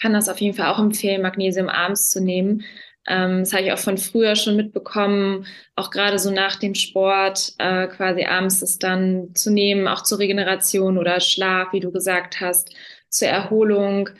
kann 0.00 0.12
das 0.12 0.28
auf 0.28 0.40
jeden 0.40 0.56
Fall 0.56 0.72
auch 0.72 0.78
empfehlen, 0.78 1.22
Magnesium 1.22 1.68
abends 1.68 2.08
zu 2.10 2.22
nehmen. 2.22 2.64
Ähm, 3.06 3.40
das 3.40 3.52
habe 3.52 3.64
ich 3.64 3.72
auch 3.72 3.78
von 3.78 3.98
früher 3.98 4.36
schon 4.36 4.56
mitbekommen, 4.56 5.46
auch 5.76 5.90
gerade 5.90 6.18
so 6.18 6.30
nach 6.30 6.56
dem 6.56 6.74
Sport, 6.74 7.54
äh, 7.58 7.86
quasi 7.88 8.24
abends 8.24 8.62
es 8.62 8.78
dann 8.78 9.34
zu 9.34 9.50
nehmen, 9.50 9.88
auch 9.88 10.02
zur 10.02 10.18
Regeneration 10.18 10.98
oder 10.98 11.20
Schlaf, 11.20 11.72
wie 11.72 11.80
du 11.80 11.92
gesagt 11.92 12.40
hast, 12.40 12.74
zur 13.08 13.28
Erholung. 13.28 14.10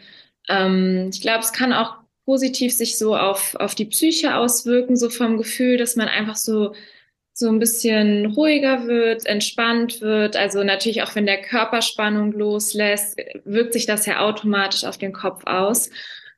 Ähm, 0.49 1.11
ich 1.13 1.21
glaube, 1.21 1.41
es 1.41 1.53
kann 1.53 1.73
auch 1.73 1.97
positiv 2.25 2.73
sich 2.73 2.99
so 2.99 3.17
auf, 3.17 3.57
auf 3.57 3.75
die 3.75 3.87
Psyche 3.87 4.37
auswirken, 4.37 4.97
so 4.97 5.11
vom 5.11 5.37
Gefühl, 5.39 5.77
dass 5.77 5.97
man 5.97 6.09
einfach 6.09 6.37
so 6.37 6.73
so 7.33 7.49
ein 7.49 7.59
bisschen 7.59 8.27
ruhiger 8.27 8.87
wird, 8.87 9.27
entspannt 9.27 10.01
wird. 10.01 10.37
Also 10.37 10.63
natürlich 10.63 11.03
auch 11.03 11.15
wenn 11.15 11.27
der 11.27 11.41
Körperspannung 11.41 12.33
loslässt, 12.33 13.19
wirkt 13.45 13.73
sich 13.73 13.87
das 13.87 14.07
ja 14.07 14.21
automatisch 14.21 14.85
auf 14.85 14.99
den 14.99 15.13
Kopf 15.13 15.45
aus. 15.47 15.91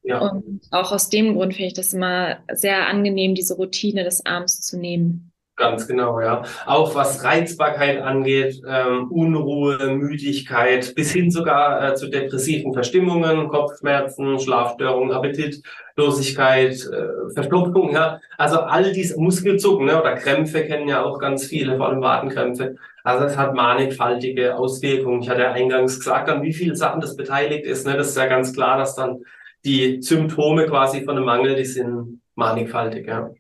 Ja. 0.05 0.19
Und 0.21 0.61
auch 0.71 0.93
aus 0.93 1.11
dem 1.11 1.35
Grund 1.35 1.55
finde 1.55 1.69
ich 1.69 1.75
das 1.75 1.93
immer 1.93 2.39
sehr 2.53 2.87
angenehm, 2.89 3.35
diese 3.35 3.55
Routine 3.55 4.05
des 4.05 4.25
Abends 4.25 4.61
zu 4.61 4.79
nehmen. 4.79 5.32
Ganz 5.63 5.87
genau, 5.87 6.21
ja. 6.21 6.43
Auch 6.67 6.97
was 6.97 7.23
Reizbarkeit 7.23 8.03
angeht, 8.03 8.61
ähm, 8.67 9.09
Unruhe, 9.13 9.95
Müdigkeit, 9.95 10.93
bis 10.97 11.13
hin 11.13 11.31
sogar 11.31 11.93
äh, 11.93 11.95
zu 11.95 12.09
depressiven 12.09 12.73
Verstimmungen, 12.73 13.47
Kopfschmerzen, 13.47 14.41
Schlafstörungen, 14.41 15.13
Appetitlosigkeit, 15.13 16.73
äh, 16.73 17.33
Verstopfung, 17.33 17.93
ja. 17.93 18.19
Also 18.39 18.59
all 18.59 18.93
diese 18.93 19.21
Muskelzucken 19.21 19.87
ne, 19.87 20.01
oder 20.01 20.17
Krämpfe 20.17 20.65
kennen 20.65 20.89
ja 20.89 21.05
auch 21.05 21.21
ganz 21.21 21.47
viele, 21.47 21.77
vor 21.77 21.91
allem 21.91 22.03
Wadenkrämpfe. 22.03 22.75
Also 23.05 23.27
es 23.27 23.37
hat 23.37 23.55
mannigfaltige 23.55 24.57
Auswirkungen. 24.57 25.23
Ich 25.23 25.31
hatte 25.31 25.43
ja 25.43 25.53
eingangs 25.53 26.01
gesagt, 26.01 26.29
an 26.29 26.43
wie 26.43 26.53
viele 26.53 26.75
Sachen 26.75 27.01
das 27.01 27.15
beteiligt 27.15 27.67
ist. 27.67 27.87
Ne? 27.87 27.97
Das 27.97 28.09
ist 28.09 28.17
ja 28.17 28.27
ganz 28.27 28.53
klar, 28.53 28.79
dass 28.79 28.97
dann 28.97 29.21
die 29.65 30.03
Symptome 30.03 30.67
quasi 30.67 31.05
von 31.05 31.17
einem 31.17 31.27
Mangel, 31.27 31.55
die 31.55 31.65
sind 31.65 32.21
mannigfaltig, 32.35 33.07
ja. 33.07 33.31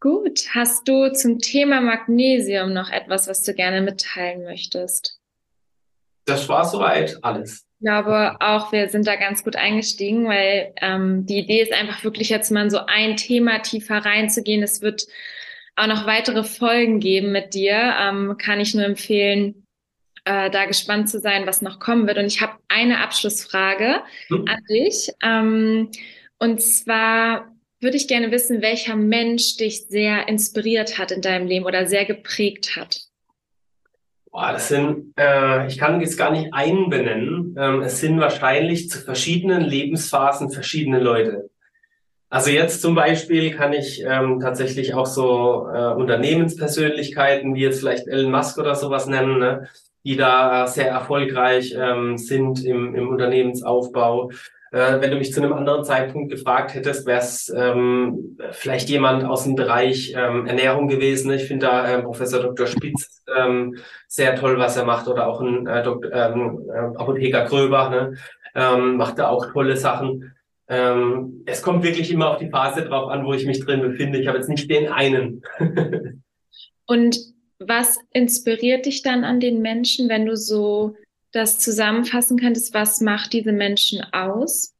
Gut, 0.00 0.54
hast 0.54 0.86
du 0.88 1.10
zum 1.12 1.38
Thema 1.38 1.80
Magnesium 1.80 2.72
noch 2.72 2.90
etwas, 2.90 3.28
was 3.28 3.42
du 3.42 3.54
gerne 3.54 3.80
mitteilen 3.80 4.44
möchtest? 4.44 5.18
Das 6.26 6.48
war 6.48 6.64
soweit 6.64 7.18
alles. 7.22 7.64
Ich 7.78 7.84
glaube 7.84 8.36
auch, 8.40 8.72
wir 8.72 8.88
sind 8.88 9.06
da 9.06 9.16
ganz 9.16 9.44
gut 9.44 9.56
eingestiegen, 9.56 10.26
weil 10.26 10.72
ähm, 10.80 11.24
die 11.26 11.38
Idee 11.38 11.62
ist 11.62 11.72
einfach 11.72 12.04
wirklich 12.04 12.30
jetzt 12.30 12.50
mal 12.50 12.70
so 12.70 12.78
ein 12.86 13.16
Thema 13.16 13.60
tiefer 13.60 13.98
reinzugehen. 13.98 14.62
Es 14.62 14.82
wird 14.82 15.06
auch 15.76 15.86
noch 15.86 16.06
weitere 16.06 16.42
Folgen 16.42 17.00
geben 17.00 17.32
mit 17.32 17.54
dir. 17.54 17.94
Ähm, 18.00 18.36
kann 18.38 18.60
ich 18.60 18.74
nur 18.74 18.84
empfehlen, 18.84 19.66
äh, 20.24 20.50
da 20.50 20.64
gespannt 20.64 21.08
zu 21.08 21.20
sein, 21.20 21.46
was 21.46 21.62
noch 21.62 21.78
kommen 21.78 22.06
wird. 22.06 22.18
Und 22.18 22.26
ich 22.26 22.40
habe 22.40 22.58
eine 22.68 23.00
Abschlussfrage 23.02 24.02
hm. 24.28 24.44
an 24.48 24.64
dich. 24.68 25.10
Ähm, 25.22 25.90
und 26.38 26.60
zwar 26.60 27.55
würde 27.80 27.96
ich 27.96 28.08
gerne 28.08 28.30
wissen, 28.30 28.62
welcher 28.62 28.96
Mensch 28.96 29.56
dich 29.56 29.86
sehr 29.88 30.28
inspiriert 30.28 30.98
hat 30.98 31.12
in 31.12 31.20
deinem 31.20 31.46
Leben 31.46 31.66
oder 31.66 31.86
sehr 31.86 32.04
geprägt 32.04 32.76
hat. 32.76 33.00
Boah, 34.30 34.52
das 34.52 34.68
sind, 34.68 35.14
äh, 35.18 35.66
ich 35.66 35.78
kann 35.78 36.00
jetzt 36.00 36.18
gar 36.18 36.30
nicht 36.30 36.52
einen 36.52 36.90
benennen. 36.90 37.56
Ähm, 37.58 37.82
es 37.82 38.00
sind 38.00 38.20
wahrscheinlich 38.20 38.90
zu 38.90 38.98
verschiedenen 38.98 39.62
Lebensphasen 39.62 40.50
verschiedene 40.50 41.00
Leute. 41.00 41.48
Also 42.28 42.50
jetzt 42.50 42.82
zum 42.82 42.94
Beispiel 42.94 43.52
kann 43.52 43.72
ich 43.72 44.02
ähm, 44.04 44.40
tatsächlich 44.40 44.94
auch 44.94 45.06
so 45.06 45.68
äh, 45.72 45.94
Unternehmenspersönlichkeiten 45.94 47.54
wie 47.54 47.62
jetzt 47.62 47.78
vielleicht 47.78 48.08
Elon 48.08 48.30
Musk 48.30 48.58
oder 48.58 48.74
sowas 48.74 49.06
nennen, 49.06 49.38
ne? 49.38 49.68
die 50.04 50.16
da 50.16 50.66
sehr 50.66 50.88
erfolgreich 50.88 51.74
ähm, 51.76 52.18
sind 52.18 52.64
im, 52.64 52.94
im 52.94 53.08
Unternehmensaufbau. 53.08 54.30
Äh, 54.76 55.00
wenn 55.00 55.10
du 55.10 55.16
mich 55.16 55.32
zu 55.32 55.42
einem 55.42 55.54
anderen 55.54 55.84
Zeitpunkt 55.84 56.30
gefragt 56.30 56.74
hättest, 56.74 57.06
wäre 57.06 57.20
es 57.20 57.50
ähm, 57.56 58.36
vielleicht 58.50 58.90
jemand 58.90 59.24
aus 59.24 59.44
dem 59.44 59.54
Bereich 59.54 60.12
ähm, 60.14 60.46
Ernährung 60.46 60.86
gewesen. 60.86 61.32
Ich 61.32 61.44
finde 61.44 61.64
da 61.64 61.88
äh, 61.88 62.02
Professor 62.02 62.42
Dr. 62.42 62.66
Spitz 62.66 63.24
ähm, 63.34 63.78
sehr 64.06 64.36
toll, 64.36 64.58
was 64.58 64.76
er 64.76 64.84
macht, 64.84 65.08
oder 65.08 65.28
auch 65.28 65.40
ein 65.40 65.66
äh, 65.66 65.82
Dok 65.82 66.04
ähm, 66.12 66.68
äh, 66.68 66.98
Apotheker 66.98 67.46
Gröber 67.46 67.88
ne? 67.88 68.16
ähm, 68.54 68.98
macht 68.98 69.18
da 69.18 69.28
auch 69.28 69.50
tolle 69.50 69.78
Sachen. 69.78 70.34
Ähm, 70.68 71.42
es 71.46 71.62
kommt 71.62 71.82
wirklich 71.82 72.10
immer 72.10 72.32
auf 72.32 72.38
die 72.38 72.50
Phase 72.50 72.84
drauf 72.84 73.10
an, 73.10 73.24
wo 73.24 73.32
ich 73.32 73.46
mich 73.46 73.64
drin 73.64 73.80
befinde. 73.80 74.18
Ich 74.20 74.26
habe 74.26 74.36
jetzt 74.36 74.50
nicht 74.50 74.70
den 74.70 74.88
einen. 74.92 75.42
Und 76.86 77.16
was 77.58 77.98
inspiriert 78.12 78.84
dich 78.84 79.00
dann 79.00 79.24
an 79.24 79.40
den 79.40 79.62
Menschen, 79.62 80.10
wenn 80.10 80.26
du 80.26 80.36
so 80.36 80.96
das 81.32 81.58
zusammenfassen 81.58 82.38
könntest? 82.38 82.74
Was 82.74 83.00
macht 83.00 83.32
diese 83.32 83.52
Menschen 83.52 84.02
aus? 84.12 84.76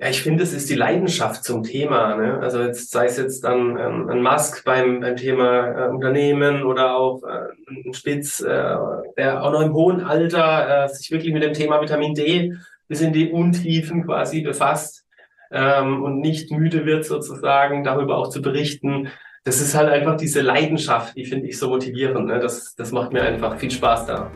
Ja, 0.00 0.08
ich 0.08 0.22
finde, 0.22 0.42
es 0.42 0.54
ist 0.54 0.70
die 0.70 0.76
Leidenschaft 0.76 1.44
zum 1.44 1.62
Thema. 1.62 2.16
Ne? 2.16 2.38
Also 2.40 2.62
jetzt 2.62 2.90
sei 2.90 3.04
es 3.04 3.18
jetzt 3.18 3.44
dann 3.44 3.76
ähm, 3.76 4.08
ein 4.08 4.22
Musk 4.22 4.64
beim, 4.64 5.00
beim 5.00 5.16
Thema 5.16 5.88
äh, 5.88 5.88
Unternehmen 5.90 6.62
oder 6.62 6.96
auch 6.96 7.22
äh, 7.22 7.48
ein 7.68 7.92
Spitz, 7.92 8.40
äh, 8.40 8.76
der 9.18 9.42
auch 9.42 9.52
noch 9.52 9.60
im 9.60 9.74
hohen 9.74 10.00
Alter 10.00 10.84
äh, 10.84 10.88
sich 10.88 11.10
wirklich 11.10 11.34
mit 11.34 11.42
dem 11.42 11.52
Thema 11.52 11.82
Vitamin 11.82 12.14
D 12.14 12.54
bis 12.88 13.02
in 13.02 13.12
die 13.12 13.30
Untiefen 13.30 14.06
quasi 14.06 14.40
befasst 14.40 15.04
ähm, 15.50 16.02
und 16.02 16.20
nicht 16.20 16.50
müde 16.50 16.86
wird 16.86 17.04
sozusagen 17.04 17.84
darüber 17.84 18.16
auch 18.16 18.30
zu 18.30 18.40
berichten. 18.40 19.08
Das 19.44 19.60
ist 19.60 19.74
halt 19.74 19.90
einfach 19.90 20.16
diese 20.16 20.40
Leidenschaft, 20.40 21.14
die 21.14 21.26
finde 21.26 21.46
ich 21.46 21.58
so 21.58 21.68
motivierend. 21.68 22.26
Ne? 22.26 22.40
Das, 22.40 22.74
das 22.74 22.90
macht 22.90 23.12
mir 23.12 23.22
einfach 23.22 23.58
viel 23.58 23.70
Spaß 23.70 24.06
da. 24.06 24.30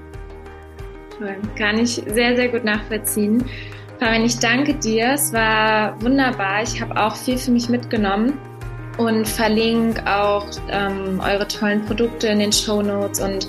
Toll, 1.25 1.37
kann 1.57 1.79
ich 1.79 2.03
sehr, 2.07 2.37
sehr 2.37 2.49
gut 2.49 2.65
nachvollziehen. 2.65 3.45
Fabian, 3.99 4.25
ich 4.25 4.39
danke 4.39 4.75
dir. 4.75 5.13
Es 5.15 5.33
war 5.33 6.01
wunderbar. 6.03 6.63
Ich 6.63 6.81
habe 6.83 7.01
auch 7.01 7.17
viel 7.17 7.39
für 7.39 7.51
mich 7.51 7.71
mitgenommen 7.71 8.39
und 8.99 9.27
verlinke 9.27 10.03
auch 10.07 10.47
ähm, 10.71 11.21
eure 11.25 11.49
tollen 11.49 11.83
Produkte 11.87 12.29
in 12.29 12.41
den 12.41 12.53
Show 12.53 12.83
Notes 12.83 13.21
und 13.21 13.49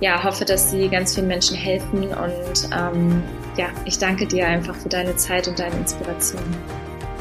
ja, 0.00 0.22
hoffe, 0.22 0.44
dass 0.44 0.70
sie 0.70 0.88
ganz 0.88 1.14
vielen 1.14 1.26
Menschen 1.26 1.56
helfen. 1.56 2.04
Und 2.04 2.70
ähm, 2.72 3.22
ja, 3.56 3.66
ich 3.86 3.98
danke 3.98 4.26
dir 4.26 4.46
einfach 4.46 4.76
für 4.76 4.88
deine 4.88 5.16
Zeit 5.16 5.48
und 5.48 5.58
deine 5.58 5.74
Inspiration. 5.76 6.42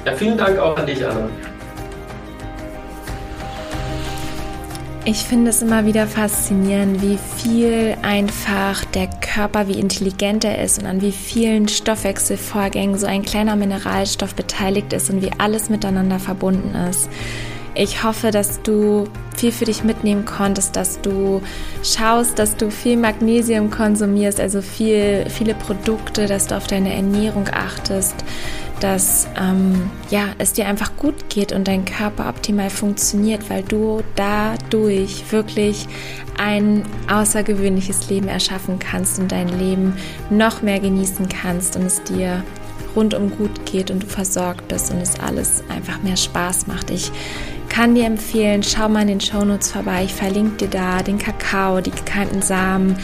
Ja, 0.05 0.13
vielen 0.13 0.37
Dank 0.37 0.59
auch 0.59 0.77
an 0.77 0.85
dich, 0.85 1.03
Anna. 1.03 1.29
Ich 5.07 5.17
finde 5.17 5.51
es 5.51 5.61
immer 5.61 5.85
wieder 5.85 6.07
faszinierend, 6.07 6.99
wie 7.03 7.19
viel 7.37 7.95
einfach 8.01 8.83
der 8.85 9.05
Körper, 9.05 9.67
wie 9.67 9.79
intelligent 9.79 10.43
er 10.43 10.63
ist 10.63 10.79
und 10.79 10.87
an 10.87 10.99
wie 10.99 11.11
vielen 11.11 11.67
Stoffwechselvorgängen 11.67 12.97
so 12.97 13.05
ein 13.05 13.21
kleiner 13.21 13.55
Mineralstoff 13.55 14.33
beteiligt 14.33 14.93
ist 14.93 15.11
und 15.11 15.21
wie 15.21 15.29
alles 15.37 15.69
miteinander 15.69 16.17
verbunden 16.17 16.73
ist. 16.89 17.07
Ich 17.77 18.03
hoffe, 18.03 18.31
dass 18.31 18.61
du 18.61 19.03
viel 19.35 19.51
für 19.51 19.65
dich 19.65 19.83
mitnehmen 19.83 20.23
konntest, 20.23 20.77
dass 20.77 21.01
du 21.01 21.41
schaust, 21.83 22.39
dass 22.39 22.55
du 22.55 22.71
viel 22.71 22.95
Magnesium 22.95 23.69
konsumierst, 23.69 24.39
also 24.39 24.61
viel, 24.61 25.25
viele 25.29 25.53
Produkte, 25.55 26.25
dass 26.25 26.47
du 26.47 26.55
auf 26.55 26.67
deine 26.67 26.95
Ernährung 26.95 27.49
achtest, 27.51 28.15
dass 28.79 29.27
ähm, 29.37 29.89
ja, 30.09 30.27
es 30.37 30.53
dir 30.53 30.67
einfach 30.67 30.95
gut 30.95 31.29
geht 31.29 31.51
und 31.51 31.67
dein 31.67 31.83
Körper 31.83 32.29
optimal 32.29 32.69
funktioniert, 32.69 33.49
weil 33.49 33.63
du 33.63 34.01
dadurch 34.15 35.29
wirklich 35.33 35.85
ein 36.37 36.83
außergewöhnliches 37.11 38.09
Leben 38.09 38.29
erschaffen 38.29 38.79
kannst 38.79 39.19
und 39.19 39.33
dein 39.33 39.49
Leben 39.49 39.97
noch 40.29 40.61
mehr 40.61 40.79
genießen 40.79 41.27
kannst 41.27 41.75
und 41.75 41.83
es 41.87 42.01
dir 42.03 42.41
rundum 42.95 43.29
gut 43.37 43.65
geht 43.65 43.91
und 43.91 44.03
du 44.03 44.07
versorgt 44.07 44.69
bist 44.69 44.91
und 44.91 45.01
es 45.01 45.19
alles 45.19 45.63
einfach 45.67 46.01
mehr 46.01 46.15
Spaß 46.15 46.67
macht. 46.67 46.89
Ich 46.89 47.11
kann 47.75 47.93
dir 47.93 48.05
empfehlen, 48.05 48.63
schau 48.63 48.87
mal 48.87 49.01
in 49.01 49.09
den 49.09 49.19
Shownotes 49.19 49.73
vorbei. 49.73 50.05
Ich 50.05 50.13
verlinke 50.13 50.55
dir 50.65 50.69
da 50.69 51.03
den 51.03 51.17
Kakao, 51.17 51.81
die 51.81 51.91
gekeimten 51.91 52.41
Samen, 52.41 52.95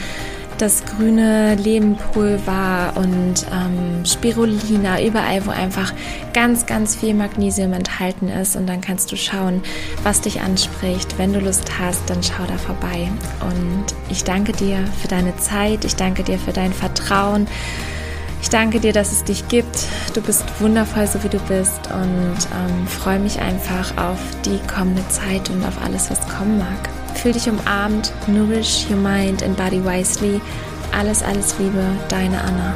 das 0.60 0.86
grüne 0.86 1.56
Lebenpulver 1.56 2.94
und 2.96 3.46
ähm, 3.52 4.06
Spirulina, 4.06 5.04
überall, 5.04 5.46
wo 5.46 5.52
einfach 5.52 5.94
ganz, 6.34 6.68
ganz 6.68 6.96
viel 6.96 7.14
Magnesium 7.14 7.74
enthalten 7.74 8.30
ist. 8.30 8.56
Und 8.56 8.66
dann 8.68 8.80
kannst 8.80 9.12
du 9.12 9.18
schauen, 9.18 9.62
was 10.04 10.22
dich 10.22 10.40
anspricht. 10.40 11.18
Wenn 11.18 11.34
du 11.34 11.42
Lust 11.42 11.70
hast, 11.78 12.10
dann 12.10 12.24
schau 12.24 12.46
da 12.48 12.58
vorbei. 12.58 13.12
Und 13.42 13.86
ich 14.10 14.24
danke 14.24 14.54
dir 14.54 14.78
für 15.02 15.10
deine 15.10 15.36
Zeit. 15.36 15.84
Ich 15.84 15.98
danke 15.98 16.24
dir 16.24 16.40
für 16.40 16.54
dein 16.54 16.72
Vertrauen. 16.72 17.46
Ich 18.42 18.50
danke 18.50 18.80
dir, 18.80 18.92
dass 18.92 19.12
es 19.12 19.24
dich 19.24 19.48
gibt. 19.48 19.88
Du 20.14 20.22
bist 20.22 20.44
wundervoll, 20.60 21.08
so 21.08 21.24
wie 21.24 21.30
du 21.30 21.40
bist 21.40 21.80
und 21.94 22.38
ähm, 22.54 22.88
freue 22.88 23.20
mich 23.20 23.40
einfach 23.40 23.96
auf 23.98 24.20
die 24.46 24.60
kommende 24.68 25.08
Zeit 25.10 25.50
und 25.50 25.64
auf 25.64 25.82
alles, 25.84 26.10
was 26.10 26.20
kommen 26.28 26.58
mag. 26.58 26.90
Fühl 27.16 27.34
dich 27.34 27.48
umarmt, 27.48 28.12
nourish 28.28 28.88
your 28.90 28.98
mind 28.98 29.44
and 29.44 29.56
body 29.56 29.84
wisely. 29.84 30.42
Alles, 30.92 31.24
alles 31.24 31.58
Liebe, 31.60 31.86
deine 32.10 32.42
Anna. 32.42 32.74